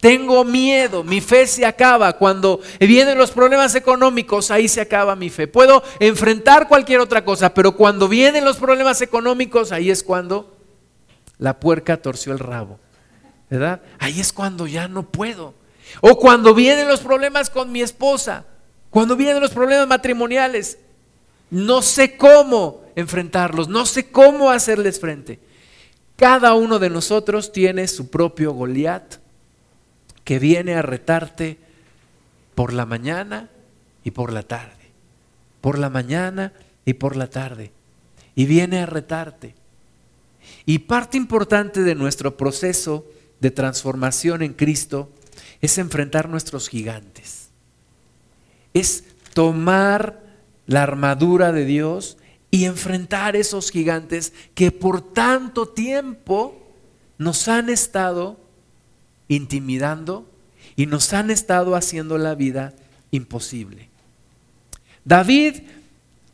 [0.00, 2.14] Tengo miedo, mi fe se acaba.
[2.14, 5.46] Cuando vienen los problemas económicos, ahí se acaba mi fe.
[5.46, 10.56] Puedo enfrentar cualquier otra cosa, pero cuando vienen los problemas económicos, ahí es cuando
[11.38, 12.80] la puerca torció el rabo.
[13.50, 13.82] ¿Verdad?
[13.98, 15.54] Ahí es cuando ya no puedo.
[16.00, 18.46] O cuando vienen los problemas con mi esposa,
[18.88, 20.78] cuando vienen los problemas matrimoniales,
[21.50, 25.40] no sé cómo enfrentarlos, no sé cómo hacerles frente.
[26.16, 29.16] Cada uno de nosotros tiene su propio Goliat
[30.30, 31.58] que viene a retarte
[32.54, 33.50] por la mañana
[34.04, 34.92] y por la tarde.
[35.60, 36.52] Por la mañana
[36.84, 37.72] y por la tarde.
[38.36, 39.56] Y viene a retarte.
[40.66, 43.04] Y parte importante de nuestro proceso
[43.40, 45.10] de transformación en Cristo
[45.60, 47.48] es enfrentar nuestros gigantes.
[48.72, 49.02] Es
[49.34, 50.22] tomar
[50.68, 52.18] la armadura de Dios
[52.52, 56.56] y enfrentar esos gigantes que por tanto tiempo
[57.18, 58.38] nos han estado
[59.30, 60.28] intimidando
[60.74, 62.74] y nos han estado haciendo la vida
[63.12, 63.88] imposible.
[65.04, 65.62] David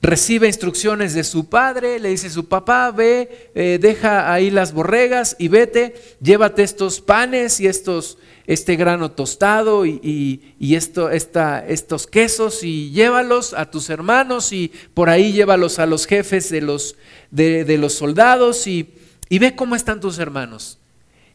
[0.00, 5.36] recibe instrucciones de su padre, le dice su papá, ve, eh, deja ahí las borregas
[5.38, 12.92] y vete, llévate estos panes y estos, este grano tostado y, esto, estos quesos y
[12.92, 16.96] llévalos a tus hermanos y por ahí llévalos a los jefes de los,
[17.30, 18.94] de, los soldados y,
[19.28, 20.78] y ve cómo están tus hermanos.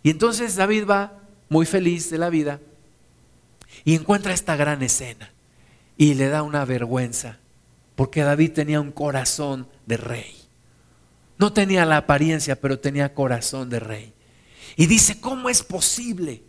[0.02, 1.21] Y entonces David va
[1.52, 2.62] muy feliz de la vida
[3.84, 5.34] y encuentra esta gran escena
[5.98, 7.40] y le da una vergüenza
[7.98, 10.34] porque David tenía un corazón de rey.
[11.38, 14.14] No tenía la apariencia, pero tenía corazón de rey.
[14.78, 16.42] Y dice, ¿cómo es posible?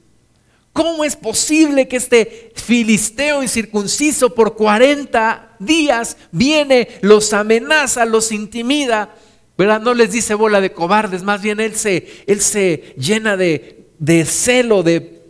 [0.73, 9.17] ¿Cómo es posible que este filisteo incircunciso por 40 días viene, los amenaza, los intimida?
[9.59, 9.81] ¿Verdad?
[9.81, 14.25] No les dice bola de cobardes, más bien él se, él se llena de, de
[14.25, 15.23] celo, de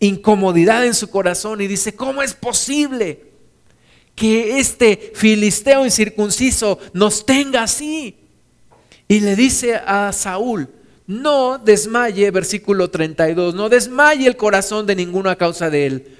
[0.00, 3.22] incomodidad en su corazón y dice, ¿cómo es posible
[4.16, 8.16] que este filisteo incircunciso nos tenga así?
[9.06, 10.68] Y le dice a Saúl,
[11.06, 16.16] no desmaye, versículo 32, no desmaye el corazón de ninguno a causa de él.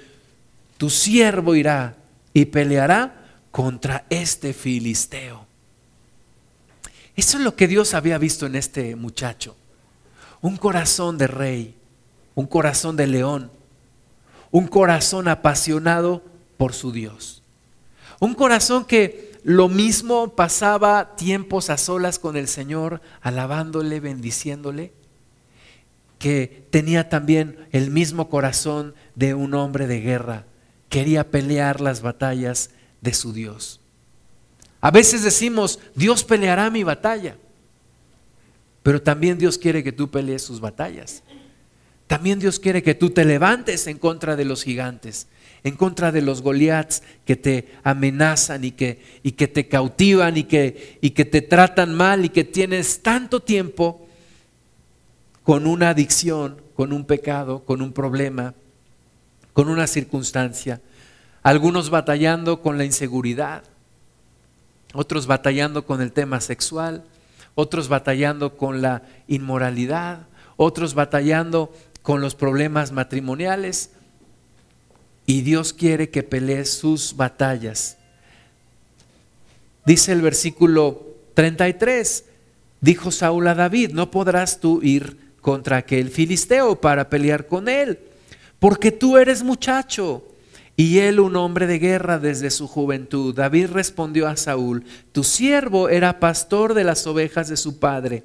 [0.77, 1.97] Tu siervo irá
[2.33, 5.45] y peleará contra este filisteo.
[7.17, 9.57] Eso es lo que Dios había visto en este muchacho.
[10.39, 11.75] Un corazón de rey,
[12.39, 13.51] un corazón de león,
[14.49, 16.23] un corazón apasionado
[16.55, 17.43] por su Dios.
[18.21, 24.93] Un corazón que lo mismo pasaba tiempos a solas con el Señor, alabándole, bendiciéndole,
[26.17, 30.45] que tenía también el mismo corazón de un hombre de guerra,
[30.87, 32.69] quería pelear las batallas
[33.01, 33.81] de su Dios.
[34.79, 37.35] A veces decimos, Dios peleará mi batalla,
[38.81, 41.21] pero también Dios quiere que tú pelees sus batallas.
[42.09, 45.27] También Dios quiere que tú te levantes en contra de los gigantes,
[45.63, 50.45] en contra de los Goliaths que te amenazan y que, y que te cautivan y
[50.45, 54.07] que, y que te tratan mal y que tienes tanto tiempo
[55.43, 58.55] con una adicción, con un pecado, con un problema,
[59.53, 60.81] con una circunstancia.
[61.43, 63.65] Algunos batallando con la inseguridad,
[64.95, 67.03] otros batallando con el tema sexual,
[67.53, 70.25] otros batallando con la inmoralidad,
[70.61, 73.91] otros batallando con los problemas matrimoniales.
[75.25, 77.97] Y Dios quiere que pelees sus batallas.
[79.85, 82.25] Dice el versículo 33,
[82.81, 87.99] dijo Saúl a David, no podrás tú ir contra aquel filisteo para pelear con él,
[88.59, 90.23] porque tú eres muchacho
[90.75, 93.35] y él un hombre de guerra desde su juventud.
[93.35, 98.23] David respondió a Saúl, tu siervo era pastor de las ovejas de su padre.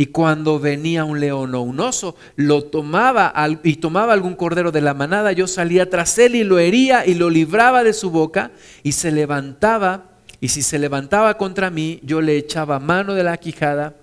[0.00, 4.80] Y cuando venía un león o un oso, lo tomaba y tomaba algún cordero de
[4.80, 8.50] la manada, yo salía tras él y lo hería y lo libraba de su boca
[8.82, 10.04] y se levantaba.
[10.40, 13.94] Y si se levantaba contra mí, yo le echaba mano de la quijada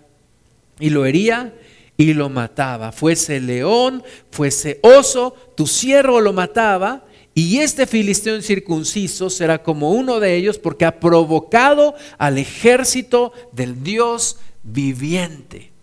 [0.79, 1.55] y lo hería
[1.97, 2.91] y lo mataba.
[2.91, 10.19] Fuese león, fuese oso, tu siervo lo mataba y este filisteo incircunciso será como uno
[10.19, 15.75] de ellos porque ha provocado al ejército del Dios viviente.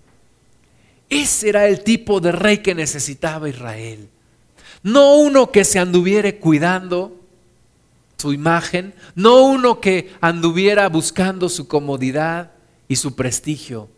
[1.15, 4.09] Ese era el tipo de rey que necesitaba Israel.
[4.83, 7.21] No uno que se anduviera cuidando
[8.19, 12.51] su imagen, no uno que anduviera buscando su comodidad
[12.89, 13.89] y su prestigio,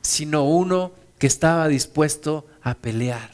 [0.00, 3.32] sino uno que estaba dispuesto a pelear,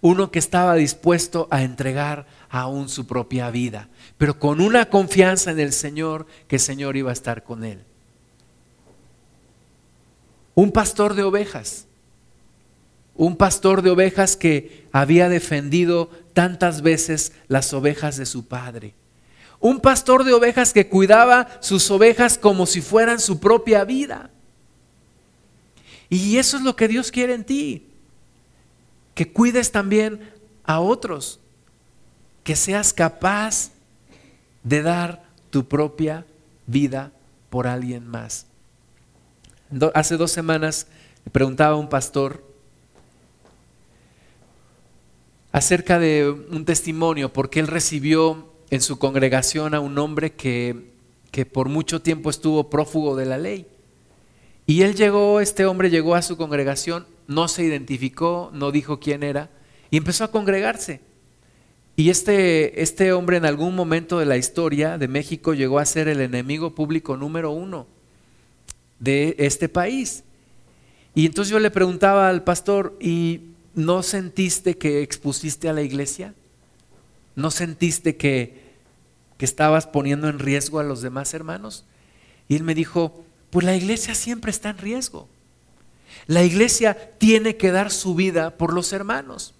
[0.00, 5.60] uno que estaba dispuesto a entregar aún su propia vida, pero con una confianza en
[5.60, 7.80] el Señor que el Señor iba a estar con él.
[10.54, 11.87] Un pastor de ovejas,
[13.18, 18.94] un pastor de ovejas que había defendido tantas veces las ovejas de su padre.
[19.58, 24.30] Un pastor de ovejas que cuidaba sus ovejas como si fueran su propia vida.
[26.08, 27.88] Y eso es lo que Dios quiere en ti,
[29.16, 30.20] que cuides también
[30.62, 31.40] a otros,
[32.44, 33.72] que seas capaz
[34.62, 36.24] de dar tu propia
[36.68, 37.10] vida
[37.50, 38.46] por alguien más.
[39.92, 40.86] Hace dos semanas
[41.32, 42.47] preguntaba a un pastor
[45.52, 50.90] acerca de un testimonio, porque él recibió en su congregación a un hombre que,
[51.30, 53.66] que por mucho tiempo estuvo prófugo de la ley.
[54.66, 59.22] Y él llegó, este hombre llegó a su congregación, no se identificó, no dijo quién
[59.22, 59.50] era,
[59.90, 61.00] y empezó a congregarse.
[61.96, 66.06] Y este, este hombre en algún momento de la historia de México llegó a ser
[66.06, 67.86] el enemigo público número uno
[69.00, 70.22] de este país.
[71.14, 73.40] Y entonces yo le preguntaba al pastor, ¿y
[73.78, 76.34] no sentiste que expusiste a la iglesia?
[77.36, 78.60] ¿No sentiste que,
[79.36, 81.84] que estabas poniendo en riesgo a los demás hermanos?
[82.48, 85.28] Y él me dijo, pues la iglesia siempre está en riesgo.
[86.26, 89.54] La iglesia tiene que dar su vida por los hermanos.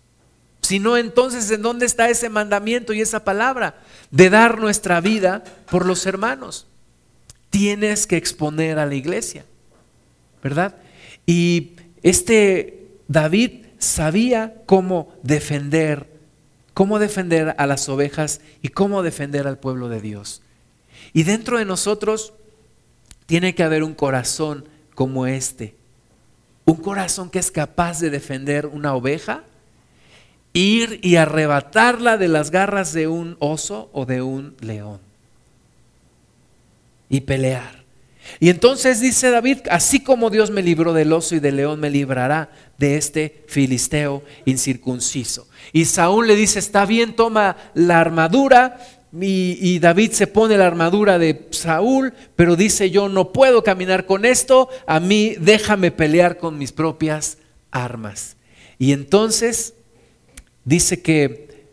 [0.63, 5.45] Si no, entonces, ¿en dónde está ese mandamiento y esa palabra de dar nuestra vida
[5.71, 6.67] por los hermanos?
[7.51, 9.45] Tienes que exponer a la iglesia,
[10.43, 10.75] ¿verdad?
[11.25, 16.07] Y este David sabía cómo defender,
[16.75, 20.43] cómo defender a las ovejas y cómo defender al pueblo de Dios.
[21.12, 22.33] Y dentro de nosotros
[23.27, 24.64] tiene que haber un corazón
[24.95, 25.75] como este,
[26.64, 29.45] un corazón que es capaz de defender una oveja
[30.53, 35.01] ir y arrebatarla de las garras de un oso o de un león.
[37.09, 37.78] Y pelear.
[38.41, 41.91] Y entonces dice David, así como Dios me libró del oso y del león, me
[41.91, 45.49] librará de este filisteo incircunciso.
[45.73, 48.79] Y Saúl le dice, está bien, toma la armadura.
[49.21, 54.27] Y, David se pone la armadura de Saúl, pero dice, yo no puedo caminar con
[54.27, 57.38] esto, a mí déjame pelear con mis propias
[57.71, 58.37] armas.
[58.79, 59.74] Y entonces
[60.68, 61.64] Dice que,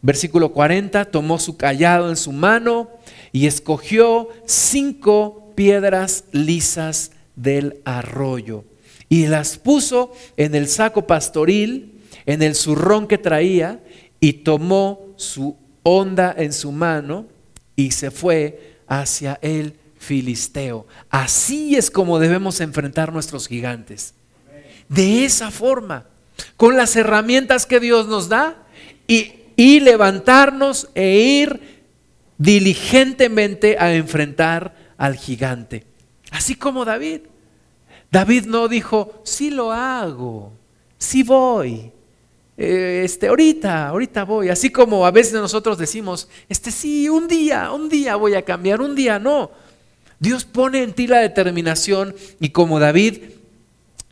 [0.00, 2.88] versículo 40, tomó su callado en su mano
[3.32, 8.64] y escogió cinco piedras lisas del arroyo
[9.08, 13.80] y las puso en el saco pastoril, en el zurrón que traía,
[14.20, 17.26] y tomó su onda en su mano
[17.76, 20.86] y se fue hacia el filisteo.
[21.10, 24.14] Así es como debemos enfrentar nuestros gigantes.
[24.88, 26.06] De esa forma
[26.56, 28.56] con las herramientas que Dios nos da
[29.06, 29.32] y,
[29.80, 31.84] levantarnos e ir
[32.38, 35.84] diligentemente a enfrentar al gigante.
[36.30, 37.22] Así como David.
[38.10, 40.52] David no dijo, sí lo hago,
[40.98, 41.90] sí voy,
[42.56, 44.48] eh, este, ahorita, ahorita voy.
[44.48, 48.80] Así como a veces nosotros decimos, este sí, un día, un día voy a cambiar,
[48.80, 49.50] un día no.
[50.18, 53.18] Dios pone en ti la determinación y como David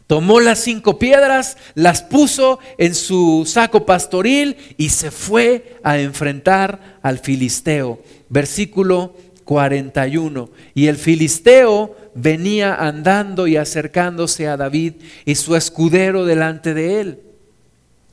[0.06, 6.98] tomó las cinco piedras, las puso en su saco pastoril y se fue a enfrentar
[7.02, 8.02] al filisteo.
[8.28, 9.14] Versículo
[9.44, 10.50] 41.
[10.74, 17.20] Y el filisteo venía andando y acercándose a David y su escudero delante de él.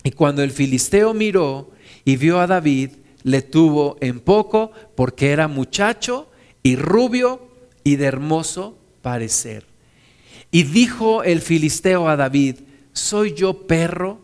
[0.04, 1.72] Y cuando el filisteo miró
[2.06, 2.92] y vio a David,
[3.24, 6.30] le tuvo en poco porque era muchacho
[6.64, 7.48] y rubio
[7.84, 9.66] y de hermoso parecer.
[10.52, 12.56] Y dijo el filisteo a David,
[12.94, 14.20] ¿soy yo perro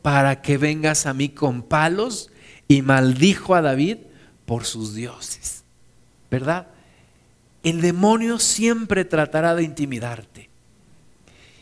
[0.00, 2.30] para que vengas a mí con palos?
[2.68, 3.98] Y maldijo a David
[4.46, 5.61] por sus dioses.
[6.32, 6.66] ¿Verdad?
[7.62, 10.48] El demonio siempre tratará de intimidarte.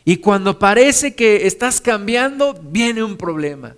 [0.05, 3.75] Y cuando parece que estás cambiando, viene un problema.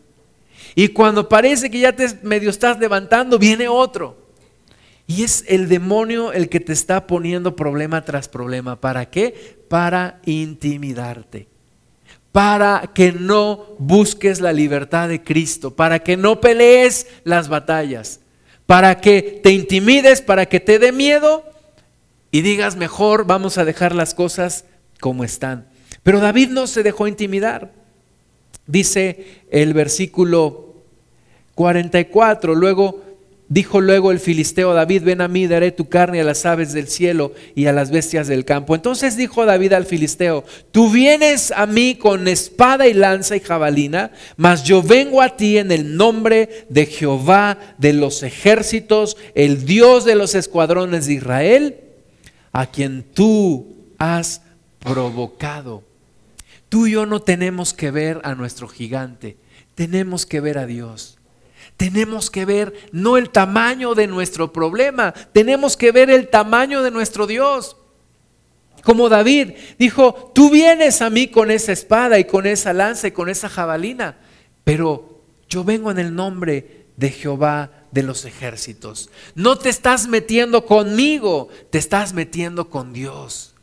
[0.75, 4.17] Y cuando parece que ya te medio estás levantando, viene otro.
[5.07, 8.79] Y es el demonio el que te está poniendo problema tras problema.
[8.79, 9.57] ¿Para qué?
[9.67, 11.47] Para intimidarte.
[12.31, 15.75] Para que no busques la libertad de Cristo.
[15.75, 18.19] Para que no pelees las batallas.
[18.66, 21.43] Para que te intimides, para que te dé miedo
[22.32, 24.66] y digas mejor vamos a dejar las cosas
[24.99, 25.68] como están.
[26.01, 27.72] Pero David no se dejó intimidar.
[28.66, 30.76] Dice el versículo
[31.55, 33.02] 44, luego
[33.53, 36.87] dijo luego el filisteo David, ven a mí, daré tu carne a las aves del
[36.87, 38.73] cielo y a las bestias del campo.
[38.73, 44.11] Entonces dijo David al filisteo, tú vienes a mí con espada y lanza y jabalina,
[44.37, 50.03] mas yo vengo a ti en el nombre de Jehová de los ejércitos, el Dios
[50.03, 51.77] de los escuadrones de Israel,
[52.53, 53.67] a quien tú
[53.99, 54.41] has
[54.79, 55.83] provocado.
[56.69, 59.37] Tú y yo no tenemos que ver a nuestro gigante,
[59.75, 61.19] tenemos que ver a Dios.
[61.78, 66.91] Tenemos que ver no el tamaño de nuestro problema, tenemos que ver el tamaño de
[66.91, 67.78] nuestro Dios.
[68.84, 73.11] Como David dijo, tú vienes a mí con esa espada y con esa lanza y
[73.11, 74.17] con esa jabalina,
[74.63, 79.09] pero yo vengo en el nombre de Jehová de los ejércitos.
[79.36, 83.53] No te estás metiendo conmigo, te estás metiendo con Dios.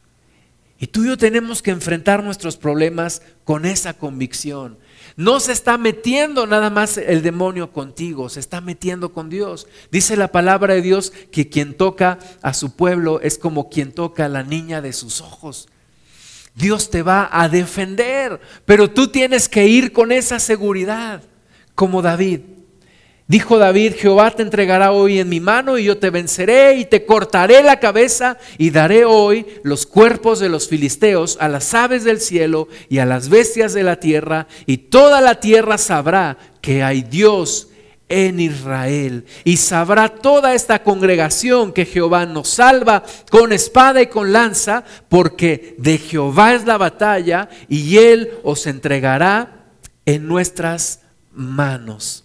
[0.79, 4.79] Y tú y yo tenemos que enfrentar nuestros problemas con esa convicción.
[5.21, 9.67] No se está metiendo nada más el demonio contigo, se está metiendo con Dios.
[9.93, 14.25] Dice la palabra de Dios que quien toca a su pueblo es como quien toca
[14.25, 15.69] a la niña de sus ojos.
[16.55, 21.23] Dios te va a defender, pero tú tienes que ir con esa seguridad,
[21.75, 22.41] como David.
[23.31, 27.07] Dijo David, Jehová te entregará hoy en mi mano y yo te venceré y te
[27.07, 32.21] cortaré la cabeza y daré hoy los cuerpos de los filisteos a las aves del
[32.21, 37.03] cielo y a las bestias de la tierra y toda la tierra sabrá que hay
[37.03, 37.69] Dios
[38.09, 39.27] en Israel.
[39.45, 45.77] Y sabrá toda esta congregación que Jehová nos salva con espada y con lanza, porque
[45.79, 49.67] de Jehová es la batalla y Él os entregará
[50.05, 52.25] en nuestras manos.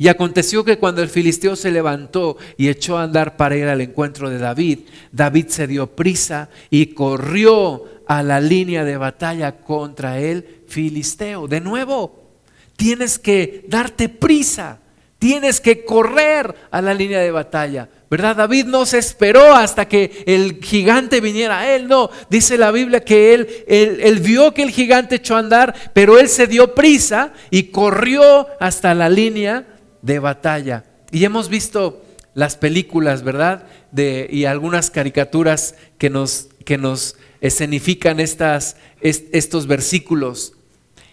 [0.00, 3.82] Y aconteció que cuando el filisteo se levantó y echó a andar para ir al
[3.82, 4.78] encuentro de David,
[5.12, 11.46] David se dio prisa y corrió a la línea de batalla contra el filisteo.
[11.48, 12.30] De nuevo,
[12.76, 14.78] tienes que darte prisa,
[15.18, 17.90] tienes que correr a la línea de batalla.
[18.08, 18.36] ¿Verdad?
[18.36, 21.88] David no se esperó hasta que el gigante viniera a él.
[21.88, 25.74] No, dice la Biblia que él, él, él, vio que el gigante echó a andar,
[25.92, 29.66] pero él se dio prisa y corrió hasta la línea
[30.02, 30.84] de batalla.
[31.10, 32.02] Y hemos visto
[32.34, 33.64] las películas, ¿verdad?
[33.90, 40.54] De, y algunas caricaturas que nos, que nos escenifican estas, estos versículos.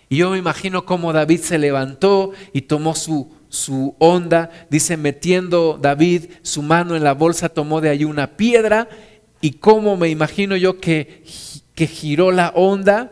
[0.09, 5.77] Y yo me imagino cómo David se levantó y tomó su, su onda, dice, metiendo
[5.81, 8.87] David su mano en la bolsa, tomó de ahí una piedra
[9.41, 11.23] y cómo me imagino yo que,
[11.75, 13.11] que giró la onda,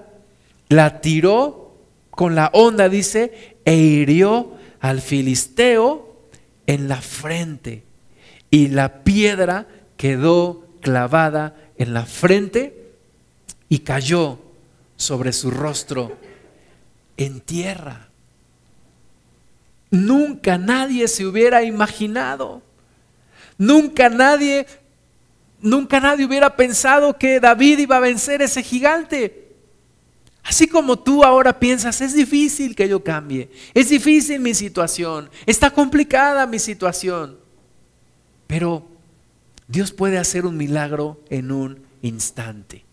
[0.69, 1.75] la tiró
[2.11, 4.53] con la onda, dice, e hirió
[4.85, 6.15] al filisteo
[6.67, 7.83] en la frente
[8.51, 9.65] y la piedra
[9.97, 12.93] quedó clavada en la frente
[13.67, 14.37] y cayó
[14.95, 16.15] sobre su rostro
[17.17, 18.09] en tierra.
[19.89, 22.61] Nunca nadie se hubiera imaginado,
[23.57, 24.67] nunca nadie,
[25.61, 29.44] nunca nadie hubiera pensado que David iba a vencer ese gigante.
[30.45, 35.71] Así como tú ahora piensas, es difícil que yo cambie, es difícil mi situación, está
[35.71, 37.37] complicada mi situación.
[38.45, 38.85] Pero
[39.67, 42.85] Dios puede hacer un milagro en un instante.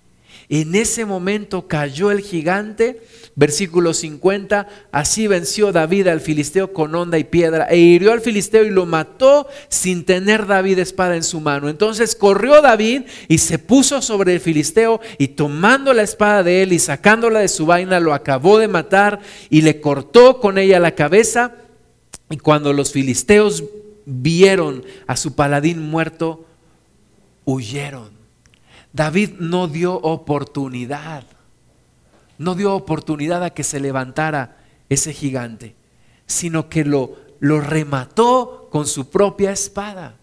[0.55, 3.01] En ese momento cayó el gigante,
[3.35, 8.63] versículo 50, así venció David al filisteo con honda y piedra e hirió al filisteo
[8.63, 11.71] y lo mató sin tener David espada en su mano.
[11.71, 16.75] Entonces corrió David y se puso sobre el filisteo y tomando la espada de él
[16.75, 20.95] y sacándola de su vaina lo acabó de matar y le cortó con ella la
[20.95, 21.55] cabeza.
[22.29, 23.65] Y cuando los filisteos
[24.05, 26.45] vieron a su paladín muerto,
[27.47, 28.12] huyeron.
[28.93, 31.25] David no dio oportunidad,
[32.39, 35.75] no dio oportunidad a que se levantara ese gigante,
[36.27, 40.17] sino que lo, lo remató con su propia espada.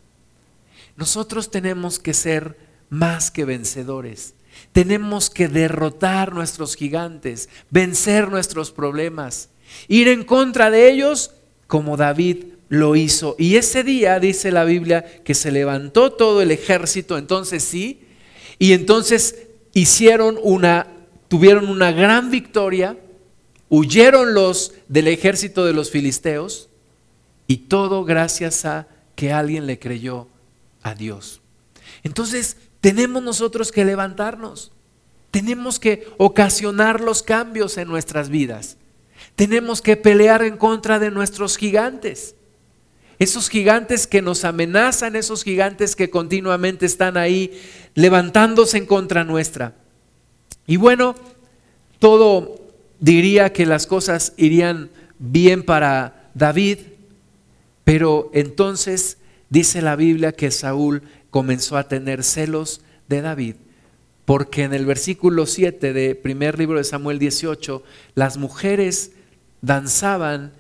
[0.96, 2.58] Nosotros tenemos que ser
[2.90, 4.34] más que vencedores.
[4.72, 9.50] Tenemos que derrotar nuestros gigantes, vencer nuestros problemas,
[9.88, 11.32] ir en contra de ellos
[11.68, 13.36] como David lo hizo.
[13.40, 18.06] Y ese día dice la Biblia que se levantó todo el ejército, entonces sí,
[18.60, 20.88] y entonces hicieron una,
[21.30, 22.98] tuvieron una gran victoria,
[23.70, 26.70] huyeron los del ejército de los filisteos
[27.48, 30.28] y todo gracias a que alguien le creyó
[30.84, 31.42] a Dios.
[32.04, 34.72] Entonces tenemos nosotros que levantarnos,
[35.32, 38.78] tenemos que ocasionar los cambios en nuestras vidas,
[39.36, 42.36] tenemos que pelear en contra de nuestros gigantes
[43.20, 47.52] esos gigantes que nos amenazan, esos gigantes que continuamente están ahí
[47.94, 49.76] levantándose en contra nuestra.
[50.66, 51.16] Y bueno,
[52.00, 52.56] todo
[53.00, 54.90] diría que las cosas irían
[55.20, 56.80] bien para David,
[57.84, 59.18] pero entonces
[59.50, 63.56] dice la Biblia que Saúl comenzó a tener celos de David,
[64.24, 67.84] porque en el versículo 7 de primer libro de Samuel 18,
[68.16, 69.12] las mujeres
[69.62, 70.54] danzaban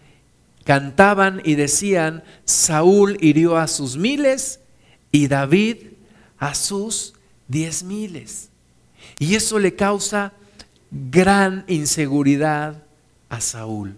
[0.63, 4.59] cantaban y decían, Saúl hirió a sus miles
[5.11, 5.77] y David
[6.37, 7.13] a sus
[7.47, 8.49] diez miles.
[9.17, 10.33] Y eso le causa
[10.91, 12.83] gran inseguridad
[13.29, 13.95] a Saúl.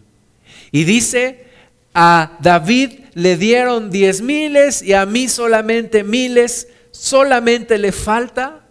[0.72, 1.46] Y dice,
[1.94, 8.62] a David le dieron diez miles y a mí solamente miles, solamente le falta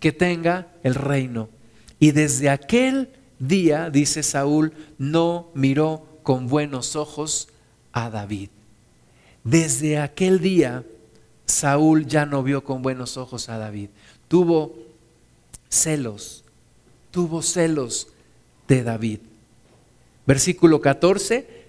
[0.00, 1.48] que tenga el reino.
[1.98, 3.08] Y desde aquel
[3.38, 7.48] día, dice Saúl, no miró con buenos ojos
[7.92, 8.50] a David.
[9.44, 10.84] Desde aquel día,
[11.46, 13.90] Saúl ya no vio con buenos ojos a David.
[14.28, 14.74] Tuvo
[15.68, 16.44] celos,
[17.10, 18.08] tuvo celos
[18.68, 19.18] de David.
[20.26, 21.62] Versículo 14,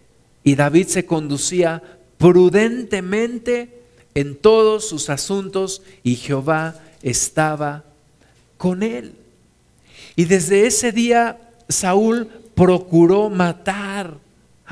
[0.44, 1.82] y David se conducía
[2.18, 3.82] prudentemente
[4.14, 7.84] en todos sus asuntos y Jehová estaba
[8.58, 9.16] con él.
[10.16, 14.18] Y desde ese día Saúl procuró matar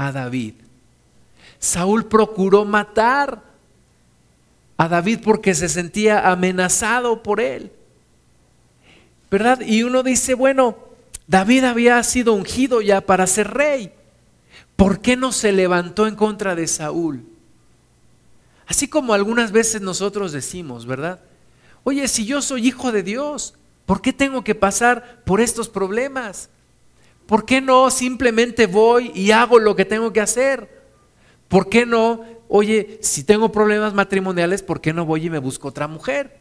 [0.01, 0.55] a David.
[1.59, 3.43] Saúl procuró matar
[4.77, 7.71] a David porque se sentía amenazado por él.
[9.29, 9.61] ¿Verdad?
[9.61, 10.75] Y uno dice, bueno,
[11.27, 13.93] David había sido ungido ya para ser rey.
[14.75, 17.23] ¿Por qué no se levantó en contra de Saúl?
[18.65, 21.19] Así como algunas veces nosotros decimos, ¿verdad?
[21.83, 23.53] Oye, si yo soy hijo de Dios,
[23.85, 26.49] ¿por qué tengo que pasar por estos problemas?
[27.25, 30.81] ¿Por qué no simplemente voy y hago lo que tengo que hacer?
[31.47, 35.67] ¿Por qué no, oye, si tengo problemas matrimoniales, ¿por qué no voy y me busco
[35.67, 36.39] otra mujer?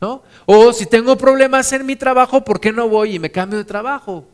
[0.00, 0.22] ¿No?
[0.44, 3.64] O si tengo problemas en mi trabajo, ¿por qué no voy y me cambio de
[3.64, 4.26] trabajo?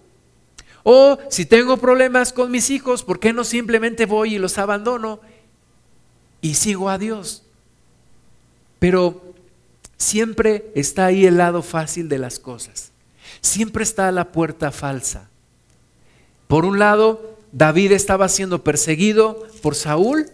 [0.82, 5.20] O si tengo problemas con mis hijos, ¿por qué no simplemente voy y los abandono
[6.40, 7.44] y sigo a Dios?
[8.78, 9.22] Pero
[9.96, 12.90] siempre está ahí el lado fácil de las cosas.
[13.40, 15.28] Siempre está la puerta falsa.
[16.52, 20.26] Por un lado, David estaba siendo perseguido por Saúl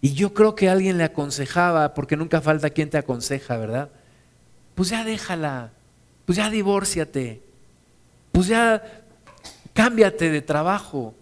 [0.00, 3.90] y yo creo que alguien le aconsejaba, porque nunca falta quien te aconseja, ¿verdad?
[4.76, 5.72] Pues ya déjala,
[6.24, 7.42] pues ya divórciate,
[8.30, 9.02] pues ya
[9.72, 11.16] cámbiate de trabajo.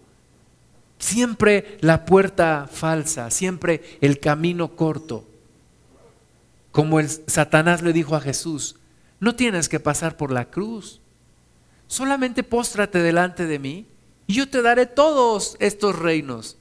[0.99, 5.25] Siempre la puerta falsa, siempre el camino corto.
[6.71, 8.75] Como el Satanás le dijo a Jesús,
[9.19, 11.01] no tienes que pasar por la cruz.
[11.95, 13.85] Solamente póstrate delante de mí
[14.27, 16.57] y yo te daré todos estos reinos.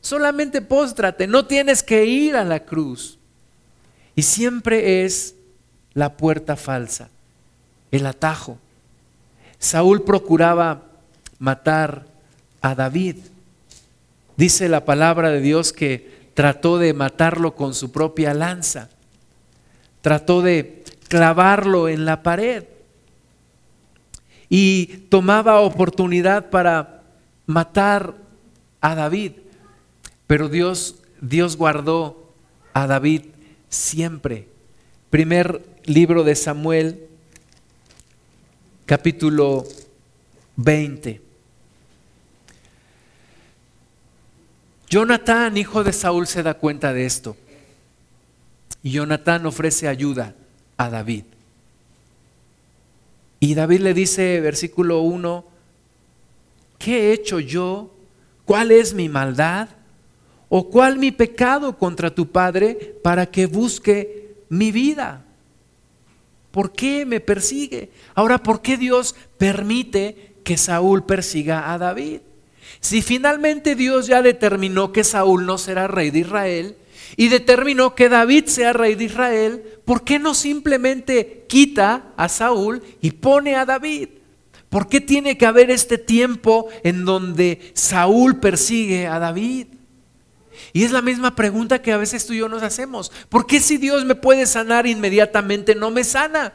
[0.00, 3.16] Solamente póstrate, no tienes que ir a la cruz.
[4.16, 5.36] Y siempre es
[5.94, 7.10] la puerta falsa,
[7.92, 8.58] el atajo.
[9.60, 10.82] Saúl procuraba
[11.38, 12.04] matar
[12.60, 13.18] a David.
[14.36, 18.88] Dice la palabra de Dios que trató de matarlo con su propia lanza.
[20.00, 22.64] Trató de clavarlo en la pared
[24.54, 27.02] y tomaba oportunidad para
[27.46, 28.14] matar
[28.82, 29.32] a David.
[30.26, 32.34] Pero Dios, Dios guardó
[32.74, 33.22] a David
[33.70, 34.52] siempre
[35.12, 37.06] Primer libro de Samuel,
[38.86, 39.66] capítulo
[40.56, 41.20] 20.
[44.88, 47.36] Jonatán, hijo de Saúl, se da cuenta de esto.
[48.82, 50.34] Y Jonatán ofrece ayuda
[50.78, 51.24] a David.
[53.42, 55.44] Y David le dice, versículo 1,
[56.78, 57.92] ¿qué he hecho yo?
[58.44, 59.68] ¿Cuál es mi maldad?
[60.48, 65.24] ¿O cuál mi pecado contra tu padre para que busque mi vida?
[66.52, 67.90] ¿Por qué me persigue?
[68.14, 72.20] Ahora, ¿por qué Dios permite que Saúl persiga a David?
[72.78, 76.76] Si finalmente Dios ya determinó que Saúl no será rey de Israel
[77.16, 82.82] y determinó que David sea rey de Israel, ¿por qué no simplemente quita a Saúl
[83.00, 84.08] y pone a David?
[84.68, 89.66] ¿Por qué tiene que haber este tiempo en donde Saúl persigue a David?
[90.72, 93.12] Y es la misma pregunta que a veces tú y yo nos hacemos.
[93.28, 96.54] ¿Por qué si Dios me puede sanar inmediatamente no me sana?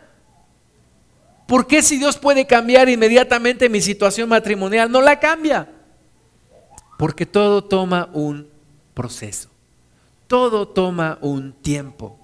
[1.48, 5.70] ¿Por qué si Dios puede cambiar inmediatamente mi situación matrimonial no la cambia?
[6.98, 8.50] Porque todo toma un
[8.94, 9.50] proceso.
[10.28, 12.20] Todo toma un tiempo.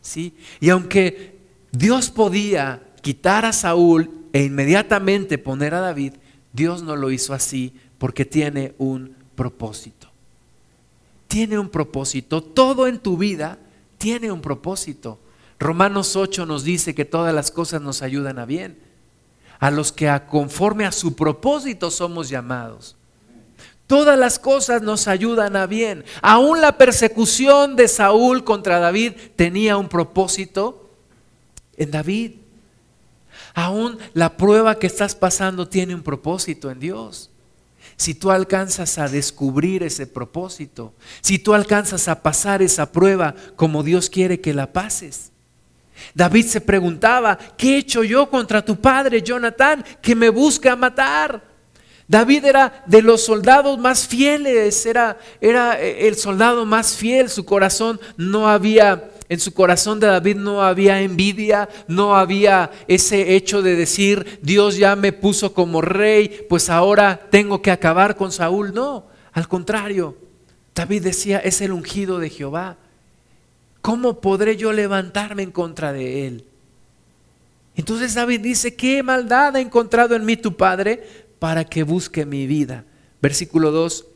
[0.00, 0.36] ¿Sí?
[0.60, 1.38] Y aunque
[1.72, 6.14] Dios podía quitar a Saúl e inmediatamente poner a David,
[6.52, 10.06] Dios no lo hizo así porque tiene un propósito
[11.36, 12.42] tiene un propósito.
[12.42, 13.58] Todo en tu vida
[13.98, 15.18] tiene un propósito.
[15.58, 18.78] Romanos 8 nos dice que todas las cosas nos ayudan a bien.
[19.58, 22.95] A los que conforme a su propósito somos llamados.
[23.86, 26.04] Todas las cosas nos ayudan a bien.
[26.22, 30.90] Aún la persecución de Saúl contra David tenía un propósito
[31.76, 32.32] en David.
[33.54, 37.30] Aún la prueba que estás pasando tiene un propósito en Dios
[37.96, 43.82] si tú alcanzas a descubrir ese propósito, si tú alcanzas a pasar esa prueba como
[43.82, 45.32] Dios quiere que la pases.
[46.14, 51.55] David se preguntaba, ¿qué he hecho yo contra tu padre, Jonathan, que me busca matar?
[52.08, 58.00] David era de los soldados más fieles, era, era el soldado más fiel, su corazón
[58.16, 63.74] no había en su corazón de David no había envidia, no había ese hecho de
[63.74, 68.72] decir, Dios ya me puso como rey, pues ahora tengo que acabar con Saúl.
[68.72, 70.16] No, al contrario,
[70.74, 72.76] David decía, es el ungido de Jehová.
[73.82, 76.44] ¿Cómo podré yo levantarme en contra de él?
[77.74, 82.46] Entonces David dice, ¿qué maldad ha encontrado en mí tu padre para que busque mi
[82.46, 82.84] vida?
[83.22, 84.06] Versículo 2,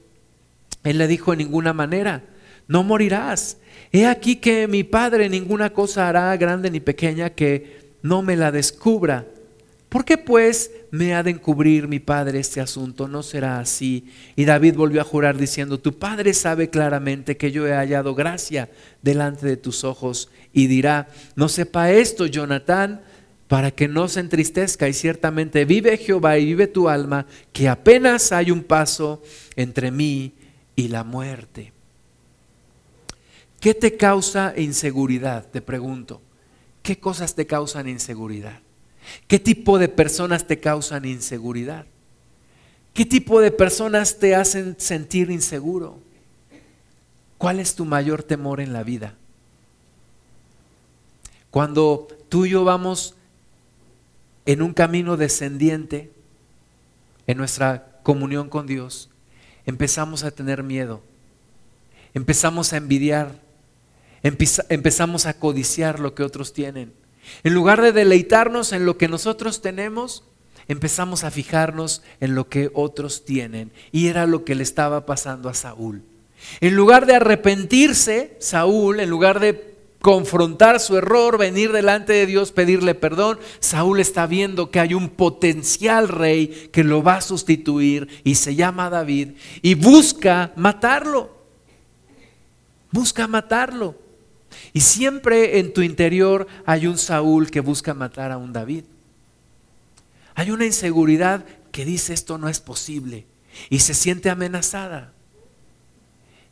[0.84, 2.24] él le dijo en ninguna manera,
[2.68, 3.56] no morirás
[3.92, 8.52] He aquí que mi Padre ninguna cosa hará grande ni pequeña que no me la
[8.52, 9.26] descubra.
[9.88, 13.08] ¿Por qué pues me ha de encubrir mi Padre este asunto?
[13.08, 14.12] No será así.
[14.36, 18.70] Y David volvió a jurar diciendo, tu Padre sabe claramente que yo he hallado gracia
[19.02, 20.30] delante de tus ojos.
[20.52, 23.00] Y dirá, no sepa esto, Jonatán,
[23.50, 24.88] para que no se entristezca.
[24.88, 29.24] Y ciertamente vive Jehová y vive tu alma, que apenas hay un paso
[29.56, 30.34] entre mí
[30.76, 31.72] y la muerte.
[33.58, 35.48] ¿Qué te causa inseguridad?
[35.48, 36.22] Te pregunto.
[36.84, 38.60] ¿Qué cosas te causan inseguridad?
[39.26, 41.86] ¿Qué tipo de personas te causan inseguridad?
[42.94, 45.98] ¿Qué tipo de personas te hacen sentir inseguro?
[47.36, 49.16] ¿Cuál es tu mayor temor en la vida?
[51.50, 53.16] Cuando tú y yo vamos
[54.52, 56.10] en un camino descendiente
[57.28, 59.08] en nuestra comunión con Dios,
[59.64, 61.02] empezamos a tener miedo,
[62.14, 63.40] empezamos a envidiar,
[64.24, 66.92] empezamos a codiciar lo que otros tienen.
[67.44, 70.24] En lugar de deleitarnos en lo que nosotros tenemos,
[70.66, 73.70] empezamos a fijarnos en lo que otros tienen.
[73.92, 76.02] Y era lo que le estaba pasando a Saúl.
[76.60, 79.69] En lugar de arrepentirse, Saúl, en lugar de
[80.00, 85.10] confrontar su error, venir delante de Dios, pedirle perdón, Saúl está viendo que hay un
[85.10, 89.32] potencial rey que lo va a sustituir y se llama David
[89.62, 91.38] y busca matarlo.
[92.90, 93.94] Busca matarlo.
[94.72, 98.84] Y siempre en tu interior hay un Saúl que busca matar a un David.
[100.34, 103.26] Hay una inseguridad que dice esto no es posible
[103.68, 105.12] y se siente amenazada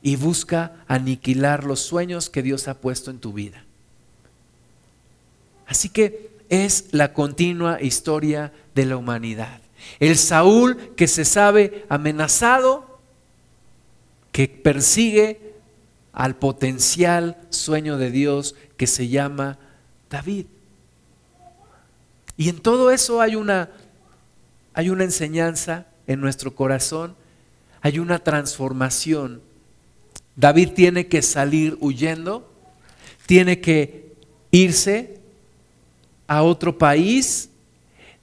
[0.03, 3.65] y busca aniquilar los sueños que Dios ha puesto en tu vida.
[5.67, 9.61] Así que es la continua historia de la humanidad.
[10.01, 12.99] El Saúl que se sabe amenazado,
[14.33, 15.55] que persigue
[16.13, 19.59] al potencial sueño de Dios que se llama
[20.11, 20.47] David.
[22.37, 23.71] Y en todo eso hay una,
[24.73, 27.17] hay una enseñanza en nuestro corazón,
[27.83, 29.43] hay una transformación.
[30.39, 32.49] David tiene que salir huyendo,
[33.27, 34.13] tiene que
[34.53, 35.19] irse
[36.29, 37.51] a otro país,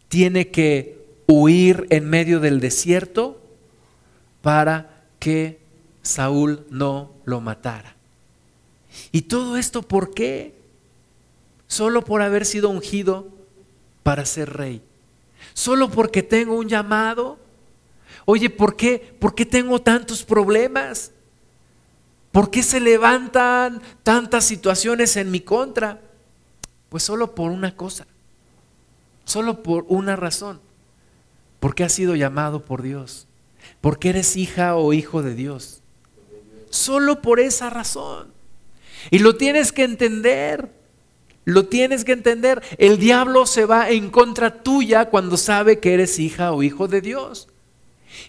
[0.07, 3.41] tiene que huir en medio del desierto
[4.41, 5.59] para que
[6.03, 7.97] Saúl no lo matara.
[9.11, 10.55] ¿Y todo esto por qué?
[11.68, 13.28] Solo por haber sido ungido
[14.03, 14.82] para ser rey.
[15.53, 17.38] Solo porque tengo un llamado.
[18.24, 19.18] Oye, ¿por qué?
[19.20, 21.11] ¿Por qué tengo tantos problemas?
[22.36, 26.01] ¿Por qué se levantan tantas situaciones en mi contra?
[26.89, 28.07] Pues solo por una cosa,
[29.23, 30.59] solo por una razón,
[31.61, 33.29] porque has sido llamado por Dios,
[33.79, 35.81] porque eres hija o hijo de Dios.
[36.69, 38.33] Solo por esa razón.
[39.11, 40.73] Y lo tienes que entender.
[41.45, 42.61] Lo tienes que entender.
[42.77, 46.99] El diablo se va en contra tuya cuando sabe que eres hija o hijo de
[46.99, 47.47] Dios.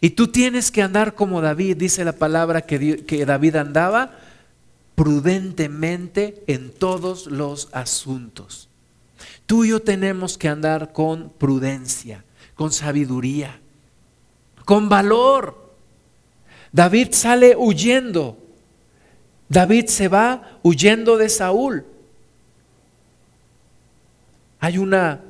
[0.00, 4.12] Y tú tienes que andar como David, dice la palabra que, David andaba,
[4.94, 8.68] prudentemente en todos los asuntos.
[9.46, 12.24] Tú y yo tenemos que andar con prudencia,
[12.54, 13.60] con sabiduría,
[14.64, 15.74] con valor.
[16.72, 18.38] David sale huyendo.
[19.48, 21.86] David se va huyendo de Saúl.
[24.58, 25.20] Hay una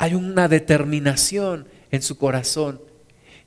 [0.00, 2.80] hay una determinación en su corazón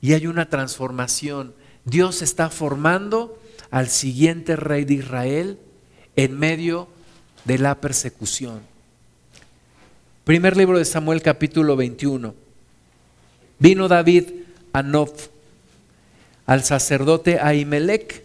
[0.00, 1.54] y hay una transformación.
[1.84, 3.38] Dios está formando
[3.70, 5.58] al siguiente rey de Israel
[6.16, 6.88] en medio
[7.44, 8.60] de la persecución.
[10.24, 12.34] Primer libro de Samuel capítulo 21.
[13.58, 14.24] Vino David
[14.72, 15.10] a Nob,
[16.46, 18.24] al sacerdote Ahimelech,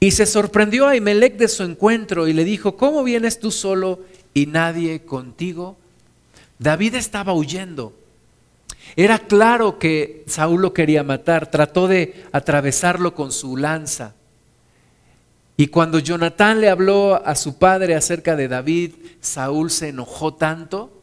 [0.00, 4.00] y se sorprendió Ahimelech de su encuentro y le dijo, ¿cómo vienes tú solo
[4.34, 5.76] y nadie contigo?
[6.58, 7.92] David estaba huyendo.
[8.96, 14.14] Era claro que Saúl lo quería matar, trató de atravesarlo con su lanza.
[15.56, 21.02] Y cuando Jonatán le habló a su padre acerca de David, Saúl se enojó tanto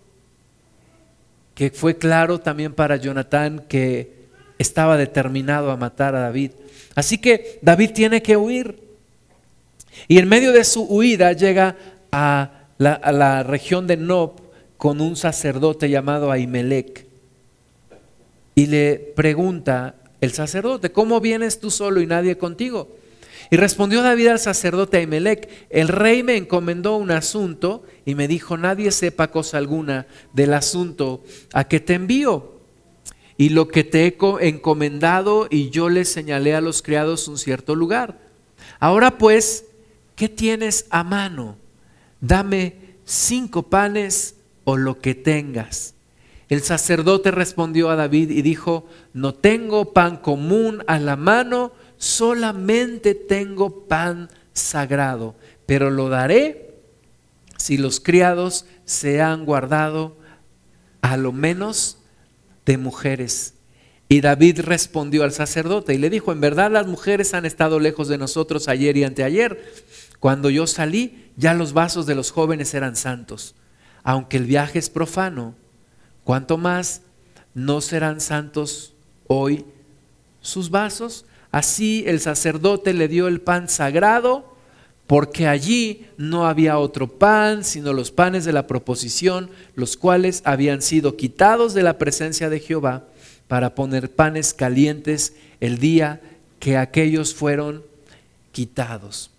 [1.60, 6.52] que fue claro también para Jonatán que estaba determinado a matar a David.
[6.96, 8.82] Así que David tiene que huir.
[10.08, 11.76] Y en medio de su huida llega
[12.14, 14.40] a la, región de Nob
[14.78, 17.09] con un sacerdote llamado Ahimelech
[18.60, 22.89] y le pregunta el sacerdote, ¿cómo vienes tú solo y nadie contigo?
[23.49, 28.57] Y respondió David al sacerdote Ahimelech, el rey me encomendó un asunto y me dijo,
[28.57, 32.60] nadie sepa cosa alguna del asunto a que te envío.
[33.38, 34.18] Y lo que te he
[34.49, 38.20] encomendado y yo le señalé a los criados un cierto lugar.
[38.82, 39.68] Ahora pues,
[40.18, 41.55] ¿qué tienes a mano?
[42.20, 44.36] Dame cinco panes
[44.66, 45.93] o lo que tengas.
[46.50, 53.14] El sacerdote respondió a David y dijo, no tengo pan común a la mano, solamente
[53.14, 55.36] tengo pan sagrado,
[55.68, 56.74] pero lo daré
[57.58, 60.18] si los criados se han guardado
[61.02, 62.00] a lo menos
[62.66, 63.54] de mujeres.
[64.08, 68.08] Y David respondió al sacerdote y le dijo, en verdad las mujeres han estado lejos
[68.08, 69.72] de nosotros ayer y anteayer.
[70.20, 73.54] Cuando yo salí, ya los vasos de los jóvenes eran santos.
[74.04, 75.54] Aunque el viaje es profano,
[76.30, 77.01] ¿Cuánto más
[77.55, 78.93] no serán santos
[79.25, 79.65] hoy
[80.41, 81.25] sus vasos?
[81.49, 84.55] Así el sacerdote le dio el pan sagrado,
[85.07, 90.84] porque allí no había otro pan, sino los panes de la proposición, los cuales habían
[90.84, 93.05] sido quitados de la presencia de Jehová
[93.47, 96.21] para poner panes calientes el día
[96.59, 97.84] que aquellos fueron
[98.51, 99.32] quitados.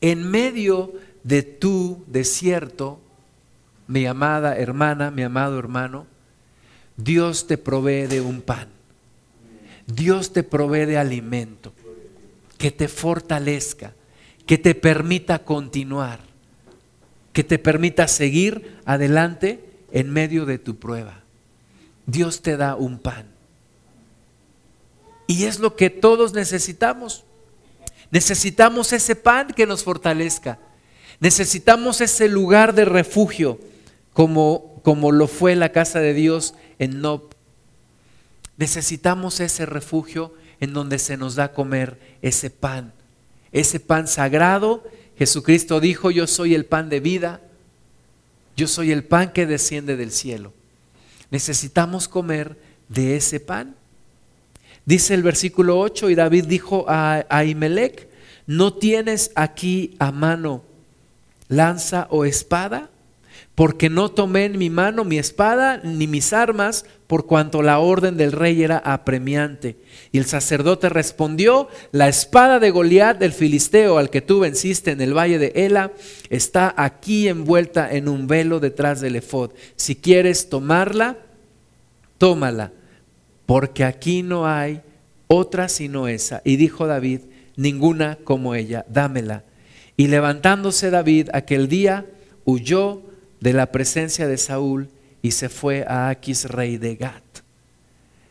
[0.00, 0.94] En medio
[1.24, 3.00] de tu desierto,
[3.88, 6.06] mi amada hermana, mi amado hermano,
[6.96, 8.68] Dios te provee de un pan.
[9.86, 11.72] Dios te provee de alimento
[12.58, 13.94] que te fortalezca,
[14.46, 16.20] que te permita continuar,
[17.32, 21.22] que te permita seguir adelante en medio de tu prueba.
[22.04, 23.26] Dios te da un pan.
[25.26, 27.24] Y es lo que todos necesitamos.
[28.10, 30.58] Necesitamos ese pan que nos fortalezca.
[31.20, 33.58] Necesitamos ese lugar de refugio
[34.18, 37.36] como, como lo fue la casa de Dios en Nob.
[38.56, 42.92] Necesitamos ese refugio en donde se nos da a comer ese pan,
[43.52, 44.82] ese pan sagrado.
[45.16, 47.40] Jesucristo dijo, yo soy el pan de vida,
[48.56, 50.52] yo soy el pan que desciende del cielo.
[51.30, 52.58] Necesitamos comer
[52.88, 53.76] de ese pan.
[54.84, 58.08] Dice el versículo 8, y David dijo a Ahimelech,
[58.48, 60.64] ¿no tienes aquí a mano
[61.46, 62.90] lanza o espada?
[63.58, 68.16] Porque no tomé en mi mano mi espada ni mis armas, por cuanto la orden
[68.16, 69.78] del rey era apremiante.
[70.12, 75.00] Y el sacerdote respondió, la espada de Goliat del filisteo al que tú venciste en
[75.00, 75.90] el valle de Ela
[76.30, 79.50] está aquí envuelta en un velo detrás del efod.
[79.74, 81.16] Si quieres tomarla,
[82.16, 82.70] tómala,
[83.44, 84.82] porque aquí no hay
[85.26, 86.42] otra sino esa.
[86.44, 87.22] Y dijo David,
[87.56, 89.42] ninguna como ella, dámela.
[89.96, 92.06] Y levantándose David aquel día,
[92.44, 93.07] huyó
[93.40, 94.88] de la presencia de Saúl
[95.22, 97.22] y se fue a Aquis, rey de Gat.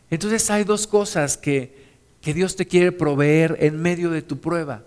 [0.09, 1.85] Entonces hay dos cosas que,
[2.21, 4.83] que Dios te quiere proveer en medio de tu prueba,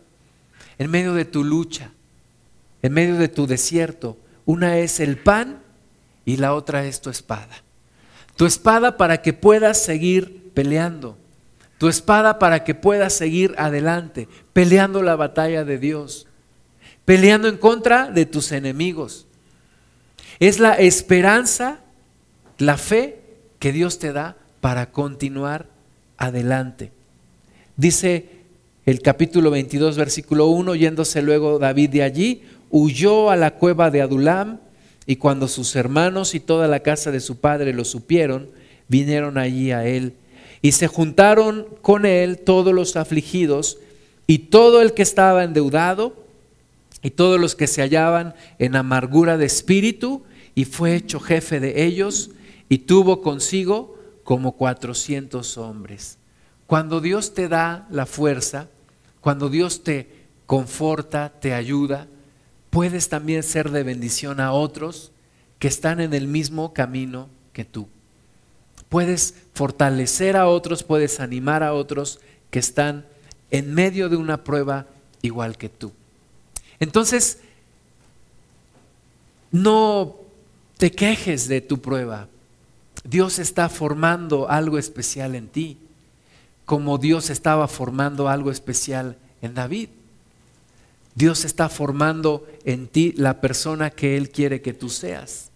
[0.79, 1.91] en medio de tu lucha,
[2.83, 4.17] en medio de tu desierto.
[4.47, 5.61] Una es el pan
[6.25, 7.63] y la otra es tu espada.
[8.37, 11.19] Tu espada para que puedas seguir peleando.
[11.79, 16.27] Tu espada para que puedas seguir adelante, peleando la batalla de Dios,
[17.05, 19.27] peleando en contra de tus enemigos.
[20.41, 21.81] Es la esperanza,
[22.57, 23.21] la fe
[23.59, 25.67] que Dios te da para continuar
[26.17, 26.93] adelante.
[27.77, 28.31] Dice
[28.87, 34.01] el capítulo 22, versículo 1, yéndose luego David de allí, huyó a la cueva de
[34.01, 34.61] Adulam
[35.05, 38.49] y cuando sus hermanos y toda la casa de su padre lo supieron,
[38.89, 40.15] vinieron allí a él
[40.63, 43.77] y se juntaron con él todos los afligidos
[44.27, 46.15] y todo el que estaba endeudado
[47.03, 50.23] y todos los que se hallaban en amargura de espíritu
[50.55, 52.31] y fue hecho jefe de ellos
[52.69, 56.19] y tuvo consigo como cuatrocientos hombres.
[56.67, 58.69] Cuando Dios te da la fuerza,
[59.21, 60.09] cuando Dios te
[60.47, 62.07] conforta, te ayuda,
[62.71, 65.13] puedes también ser de bendición a otros
[65.59, 67.89] que están en el mismo camino que tú.
[68.89, 72.21] Puedes fortalecer a otros, puedes animar a otros
[72.51, 73.07] que están
[73.51, 74.87] en medio de una prueba
[75.23, 75.93] igual que tú.
[76.79, 77.41] Entonces,
[79.53, 80.17] no
[80.81, 82.27] te quejes de tu prueba.
[83.05, 85.77] Dios está formando algo especial en ti,
[86.65, 89.91] como Dios estaba formando algo especial en David.
[91.15, 95.51] Dios está formando en ti la persona que Él quiere que tú seas.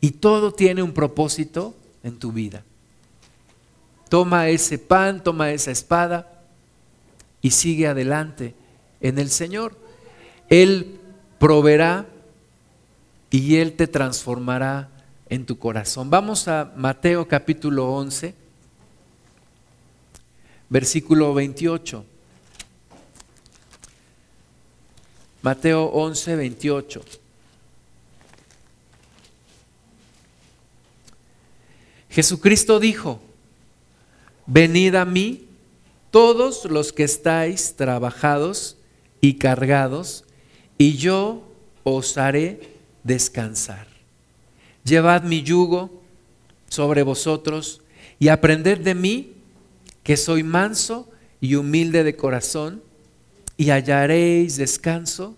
[0.00, 1.74] Y todo tiene un propósito
[2.04, 2.62] en tu vida.
[4.08, 6.44] Toma ese pan, toma esa espada
[7.42, 8.54] y sigue adelante
[9.00, 9.76] en el Señor.
[10.48, 11.00] Él
[11.40, 12.06] proveerá
[13.34, 14.88] y Él te transformará
[15.28, 16.08] en tu corazón.
[16.08, 18.32] Vamos a Mateo capítulo 11,
[20.68, 22.04] versículo 28.
[25.42, 27.04] Mateo 11, 28.
[32.10, 33.20] Jesucristo dijo,
[34.46, 35.48] venid a mí
[36.12, 38.76] todos los que estáis trabajados
[39.20, 40.22] y cargados,
[40.78, 41.42] y yo
[41.82, 42.73] os haré
[43.04, 43.86] descansar.
[44.82, 46.02] Llevad mi yugo
[46.68, 47.82] sobre vosotros
[48.18, 49.32] y aprended de mí,
[50.02, 51.08] que soy manso
[51.40, 52.82] y humilde de corazón,
[53.56, 55.36] y hallaréis descanso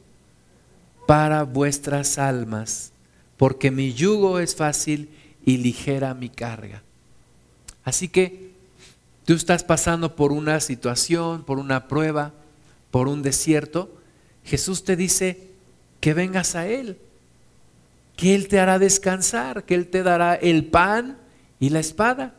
[1.07, 2.93] para vuestras almas,
[3.37, 5.11] porque mi yugo es fácil
[5.45, 6.83] y ligera mi carga.
[7.85, 8.51] Así que
[9.25, 12.33] tú estás pasando por una situación, por una prueba,
[12.91, 13.95] por un desierto,
[14.45, 15.49] Jesús te dice
[16.01, 16.99] que vengas a Él
[18.17, 21.19] que Él te hará descansar, que Él te dará el pan
[21.61, 22.35] y la espada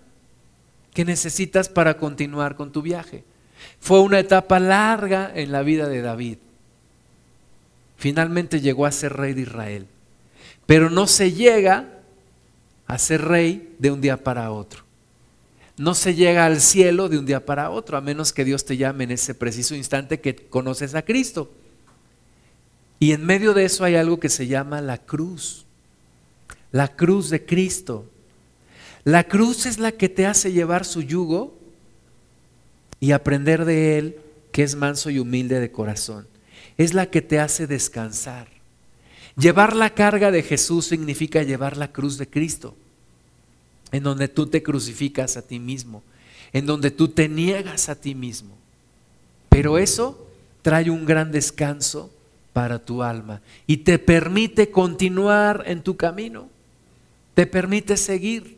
[0.93, 3.23] que necesitas para continuar con tu viaje.
[3.79, 6.39] Fue una etapa larga en la vida de David.
[7.97, 9.87] Finalmente llegó a ser rey de Israel.
[10.65, 11.85] Pero no se llega
[12.87, 14.83] a ser rey de un día para otro.
[15.77, 18.77] No se llega al cielo de un día para otro, a menos que Dios te
[18.77, 21.51] llame en ese preciso instante que conoces a Cristo.
[22.99, 25.66] Y en medio de eso hay algo que se llama la cruz
[26.77, 28.05] la cruz de Cristo.
[29.03, 31.57] La cruz es la que te hace llevar su yugo
[32.99, 34.17] y aprender de Él
[34.51, 36.27] que es manso y humilde de corazón.
[36.77, 38.47] Es la que te hace descansar.
[39.35, 42.75] Llevar la carga de Jesús significa llevar la cruz de Cristo,
[43.91, 46.03] en donde tú te crucificas a ti mismo,
[46.53, 48.55] en donde tú te niegas a ti mismo.
[49.49, 50.27] Pero eso
[50.61, 52.11] trae un gran descanso
[52.53, 56.55] para tu alma y te permite continuar en tu camino
[57.37, 58.57] te permite seguir.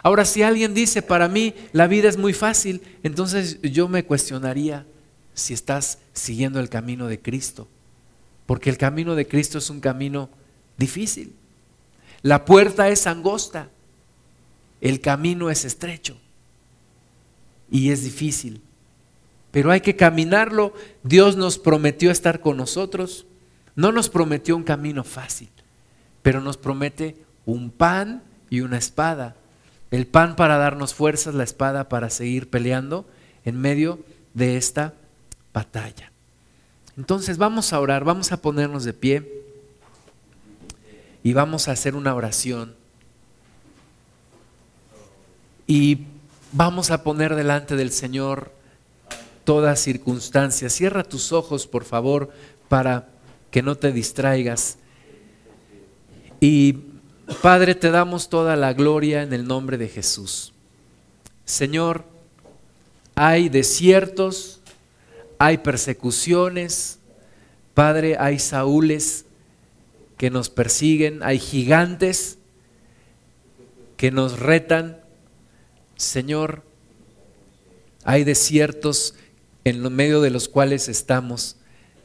[0.00, 4.86] Ahora, si alguien dice, para mí la vida es muy fácil, entonces yo me cuestionaría
[5.34, 7.66] si estás siguiendo el camino de Cristo.
[8.46, 10.30] Porque el camino de Cristo es un camino
[10.76, 11.34] difícil.
[12.22, 13.70] La puerta es angosta,
[14.80, 16.16] el camino es estrecho
[17.68, 18.60] y es difícil.
[19.50, 20.74] Pero hay que caminarlo.
[21.02, 23.26] Dios nos prometió estar con nosotros.
[23.74, 25.48] No nos prometió un camino fácil,
[26.22, 29.36] pero nos promete un pan y una espada.
[29.90, 33.06] El pan para darnos fuerzas, la espada para seguir peleando
[33.44, 34.00] en medio
[34.34, 34.92] de esta
[35.54, 36.12] batalla.
[36.98, 39.42] Entonces vamos a orar, vamos a ponernos de pie
[41.22, 42.74] y vamos a hacer una oración.
[45.66, 46.00] Y
[46.52, 48.52] vamos a poner delante del Señor
[49.44, 50.68] toda circunstancia.
[50.68, 52.32] Cierra tus ojos, por favor,
[52.68, 53.08] para
[53.50, 54.78] que no te distraigas.
[56.40, 56.78] Y
[57.42, 60.52] Padre, te damos toda la gloria en el nombre de Jesús.
[61.44, 62.04] Señor,
[63.14, 64.60] hay desiertos,
[65.38, 66.98] hay persecuciones,
[67.74, 69.26] Padre, hay saúles
[70.16, 72.38] que nos persiguen, hay gigantes
[73.96, 75.00] que nos retan.
[75.96, 76.62] Señor,
[78.04, 79.14] hay desiertos
[79.64, 81.56] en medio de los cuales estamos.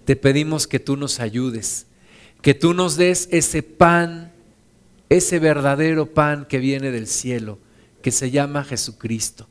[0.06, 1.86] Te pedimos que tú nos ayudes,
[2.42, 4.31] que tú nos des ese pan,
[5.12, 7.60] ese verdadero pan que viene del cielo,
[8.02, 9.48] que se llama Jesucristo.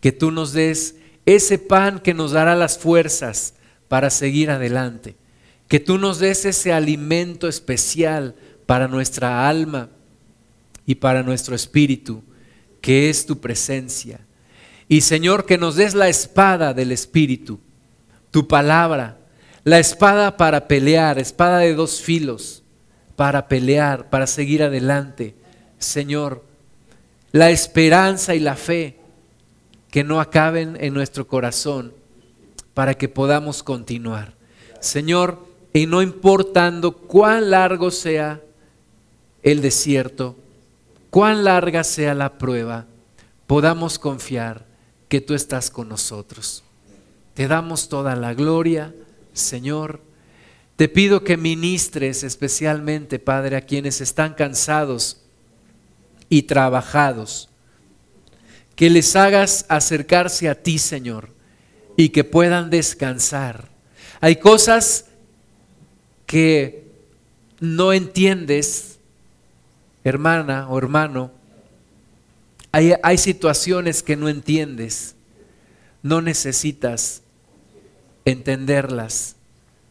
[0.00, 0.94] Que tú nos des
[1.26, 3.54] ese pan que nos dará las fuerzas
[3.88, 5.16] para seguir adelante
[5.70, 8.34] que tú nos des ese alimento especial
[8.66, 9.88] para nuestra alma
[10.84, 12.24] y para nuestro espíritu,
[12.80, 14.18] que es tu presencia.
[14.88, 17.60] Y Señor, que nos des la espada del espíritu,
[18.32, 19.18] tu palabra,
[19.62, 22.59] la espada para pelear, espada de dos filos,
[23.20, 25.34] para pelear, para seguir adelante.
[25.78, 26.42] Señor,
[27.32, 28.98] la esperanza y la fe
[29.90, 31.92] que no acaben en nuestro corazón
[32.72, 34.32] para que podamos continuar.
[34.80, 38.40] Señor, y no importando cuán largo sea
[39.42, 40.38] el desierto,
[41.10, 42.86] cuán larga sea la prueba,
[43.46, 44.64] podamos confiar
[45.10, 46.64] que tú estás con nosotros.
[47.34, 48.94] Te damos toda la gloria,
[49.34, 50.00] Señor.
[50.80, 55.20] Te pido que ministres especialmente, Padre, a quienes están cansados
[56.30, 57.50] y trabajados.
[58.76, 61.34] Que les hagas acercarse a ti, Señor,
[61.98, 63.68] y que puedan descansar.
[64.22, 65.04] Hay cosas
[66.24, 66.88] que
[67.60, 69.00] no entiendes,
[70.02, 71.30] hermana o hermano,
[72.72, 75.14] hay, hay, situaciones que no entiendes,
[76.02, 77.20] no necesitas
[78.24, 79.36] entenderlas,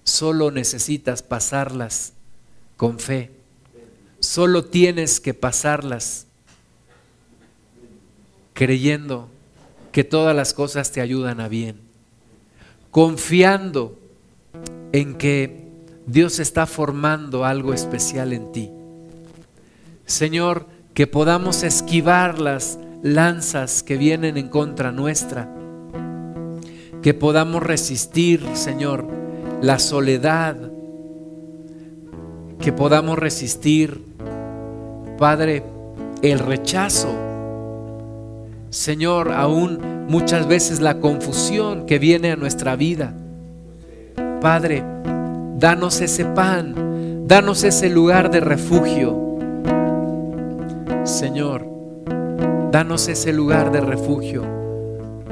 [0.10, 2.14] solo necesitas pasarlas
[2.76, 3.32] con fe,
[4.20, 6.28] solo tienes que pasarlas
[8.54, 9.30] creyendo
[9.92, 11.80] que todas las cosas te ayudan a bien,
[12.92, 13.98] confiando
[14.92, 15.64] en que
[16.06, 18.70] Dios está formando algo especial en ti.
[20.06, 25.54] Señor, que podamos esquivar las lanzas que vienen en contra nuestra.
[27.02, 29.08] Que podamos resistir, Señor,
[29.62, 30.58] la soledad.
[32.60, 34.04] Que podamos resistir,
[35.18, 35.64] Padre,
[36.22, 37.10] el rechazo.
[38.70, 43.14] Señor, aún muchas veces la confusión que viene a nuestra vida.
[44.42, 44.84] Padre,
[45.60, 49.38] Danos ese pan, danos ese lugar de refugio.
[51.04, 51.68] Señor,
[52.72, 54.46] danos ese lugar de refugio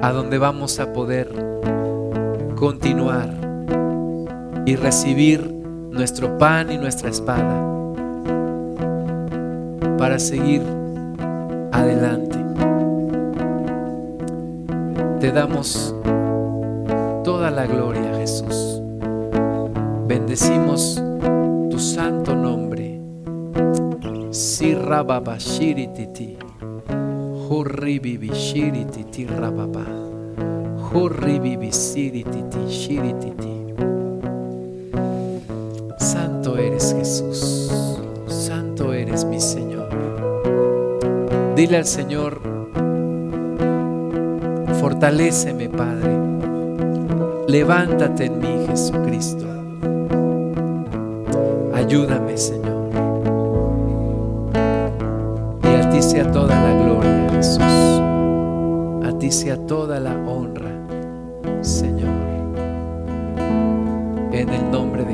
[0.02, 1.30] a donde vamos a poder
[2.58, 3.37] continuar
[4.68, 5.50] y recibir
[5.92, 7.64] nuestro pan y nuestra espada
[9.98, 10.62] para seguir
[11.72, 12.38] adelante.
[15.22, 15.96] Te damos
[17.24, 18.82] toda la gloria, Jesús.
[20.06, 21.02] Bendecimos
[21.72, 23.00] tu santo nombre.
[25.38, 26.38] Shirititi.
[32.68, 33.47] Shirititi.
[36.94, 37.72] Jesús.
[38.28, 39.90] Santo eres mi Señor.
[41.56, 42.40] Dile al Señor,
[44.80, 46.18] fortaléceme Padre.
[47.48, 49.46] Levántate en mí, Jesucristo.
[51.74, 52.90] Ayúdame, Señor.
[55.64, 58.02] Y a ti sea toda la gloria, Jesús.
[59.06, 60.72] A ti sea toda la honra,
[61.62, 62.10] Señor.
[64.32, 65.07] En el nombre de